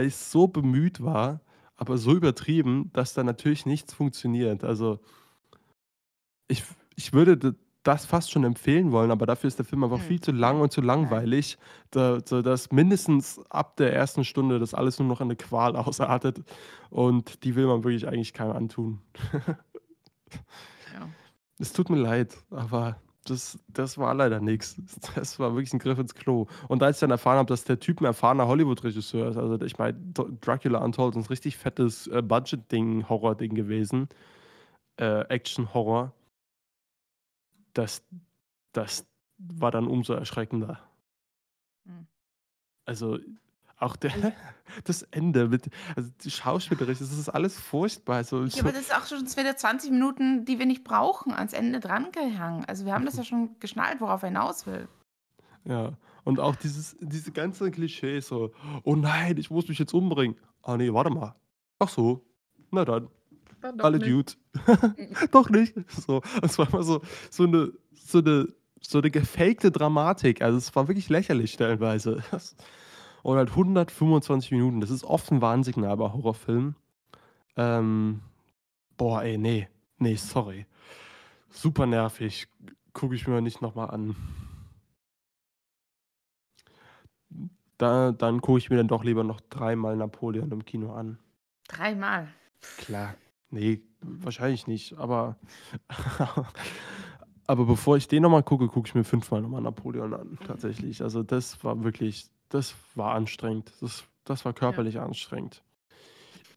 [0.06, 1.42] ich so bemüht war,
[1.76, 4.64] aber so übertrieben, dass da natürlich nichts funktioniert.
[4.64, 5.00] Also
[6.48, 6.64] ich,
[6.96, 10.20] ich würde das fast schon empfehlen wollen, aber dafür ist der Film einfach Hm, viel
[10.20, 11.58] zu lang und zu langweilig,
[11.92, 15.76] da, so dass mindestens ab der ersten Stunde das alles nur noch in eine Qual
[15.78, 16.42] ausartet
[16.90, 19.02] und die will man wirklich eigentlich keinem antun.
[20.94, 21.08] Ja.
[21.58, 22.98] Es tut mir leid, aber
[23.30, 24.76] das, das war leider nichts.
[25.16, 26.48] Das war wirklich ein Griff ins Klo.
[26.68, 29.78] Und als ich dann erfahren habe, dass der Typ ein erfahrener Hollywood-Regisseur ist, also ich
[29.78, 29.98] meine,
[30.42, 34.10] Dracula Untold ist ein richtig fettes äh, Budget-Ding, Horror-Ding gewesen,
[34.98, 36.14] äh, Action-Horror,
[37.74, 38.04] das,
[38.74, 39.06] das
[39.38, 40.80] war dann umso erschreckender.
[41.86, 42.08] Hm.
[42.86, 43.20] Also
[43.78, 44.12] auch der,
[44.84, 48.18] das Ende mit, also die Schauspielerisch, das ist alles furchtbar.
[48.18, 51.54] Also, Ja, aber das ist auch schon wieder 20 Minuten, die wir nicht brauchen, ans
[51.54, 52.66] Ende drangehangen.
[52.66, 54.88] Also wir haben das ja schon geschnallt, worauf er hinaus will.
[55.66, 58.52] Ja, und auch dieses, diese ganzen Klischees so,
[58.84, 60.38] oh nein, ich muss mich jetzt umbringen.
[60.62, 61.36] Ah nee, warte mal.
[61.80, 62.26] Ach so,
[62.72, 63.08] na dann,
[63.62, 64.34] Dann alle Dude.
[65.32, 65.74] Doch nicht.
[65.90, 68.48] So, es war immer so, so eine, so eine,
[68.82, 70.42] so eine gefakte Dramatik.
[70.42, 72.24] Also es war wirklich lächerlich stellenweise.
[73.24, 76.76] Und halt 125 Minuten, das ist oft ein Warnsignal bei Horrorfilmen.
[77.56, 78.22] Ähm,
[78.96, 80.66] boah, ey, nee, nee, sorry.
[81.50, 82.48] Super nervig.
[82.94, 84.16] Gucke ich mir nicht nochmal an.
[87.78, 91.20] Da, dann gucke ich mir dann doch lieber noch dreimal Napoleon im Kino an.
[91.68, 92.28] Dreimal.
[92.78, 93.16] Klar.
[93.50, 95.38] Nee, wahrscheinlich nicht, aber,
[97.48, 101.02] aber bevor ich den nochmal gucke, gucke ich mir fünfmal nochmal Napoleon an, tatsächlich.
[101.02, 103.72] Also das war wirklich, das war anstrengend.
[103.82, 105.64] Das, das war körperlich anstrengend.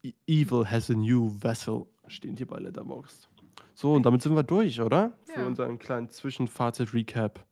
[0.02, 3.28] E- Evil has a new vessel, steht hier bei Letterboxd.
[3.74, 5.12] So, und damit sind wir durch, oder?
[5.26, 5.46] Für Ja.
[5.46, 7.44] unseren kleinen Zwischenfazit-Recap.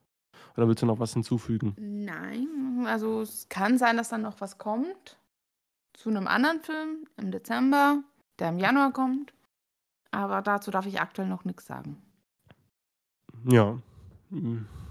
[0.57, 1.75] Oder willst du noch was hinzufügen?
[1.79, 5.19] Nein, also es kann sein, dass dann noch was kommt.
[5.95, 8.03] Zu einem anderen Film im Dezember,
[8.39, 9.33] der im Januar kommt.
[10.11, 12.01] Aber dazu darf ich aktuell noch nichts sagen.
[13.45, 13.79] Ja.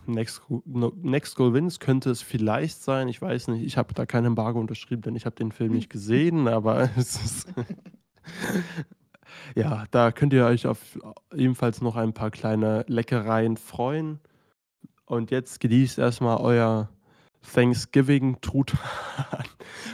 [0.08, 3.08] Next, Next Goal Wins könnte es vielleicht sein.
[3.08, 3.64] Ich weiß nicht.
[3.64, 7.16] Ich habe da kein Embargo unterschrieben, denn ich habe den Film nicht gesehen, aber es
[7.16, 7.48] ist.
[9.56, 11.00] ja, da könnt ihr euch auf
[11.34, 14.20] ebenfalls noch ein paar kleine Leckereien freuen.
[15.06, 16.90] Und jetzt genießt erstmal euer
[17.54, 18.80] Thanksgiving-Truthahn.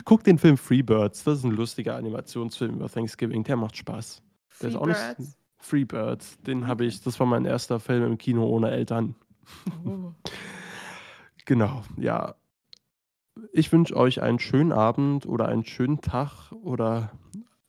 [0.05, 1.23] Guckt den Film Freebirds.
[1.23, 3.43] Das ist ein lustiger Animationsfilm über Thanksgiving.
[3.43, 4.23] Der macht Spaß.
[4.61, 5.37] Der ist auch nicht- Freebirds.
[5.63, 9.15] Freebirds, den habe ich, das war mein erster Film im Kino ohne Eltern.
[11.45, 12.35] Genau, ja.
[13.51, 17.11] Ich wünsche euch einen schönen Abend oder einen schönen Tag oder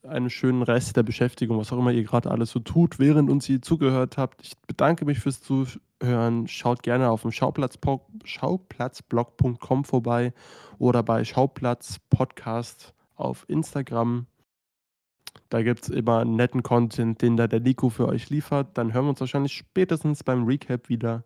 [0.07, 3.49] einen schönen Rest der Beschäftigung, was auch immer ihr gerade alles so tut, während uns
[3.49, 4.43] ihr zugehört habt.
[4.43, 6.47] Ich bedanke mich fürs Zuhören.
[6.47, 7.79] Schaut gerne auf dem Schauplatz-
[8.25, 10.33] Schauplatzblog.com vorbei
[10.79, 14.27] oder bei Schauplatz Podcast auf Instagram.
[15.49, 18.77] Da gibt es immer netten Content, den da der Nico für euch liefert.
[18.79, 21.25] Dann hören wir uns wahrscheinlich spätestens beim Recap wieder.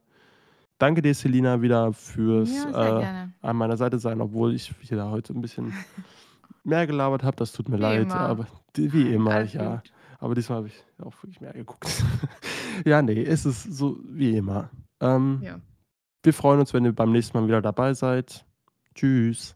[0.79, 5.33] Danke dir, Selina, wieder fürs Ja, äh, an meiner Seite sein, obwohl ich wieder heute
[5.35, 5.73] ein bisschen
[6.65, 7.37] mehr gelabert habe.
[7.37, 8.15] Das tut mir Wie leid, immer.
[8.17, 9.77] aber wie immer, Alles ja.
[9.77, 9.93] gut.
[10.21, 12.03] Aber diesmal habe ich auch wirklich mehr geguckt.
[12.85, 14.71] ja, nee, es ist so wie immer.
[15.01, 15.61] Ähm, Ja.
[16.25, 18.45] Wir freuen uns, wenn ihr beim nächsten Mal wieder dabei seid.
[18.95, 19.55] Tschüss.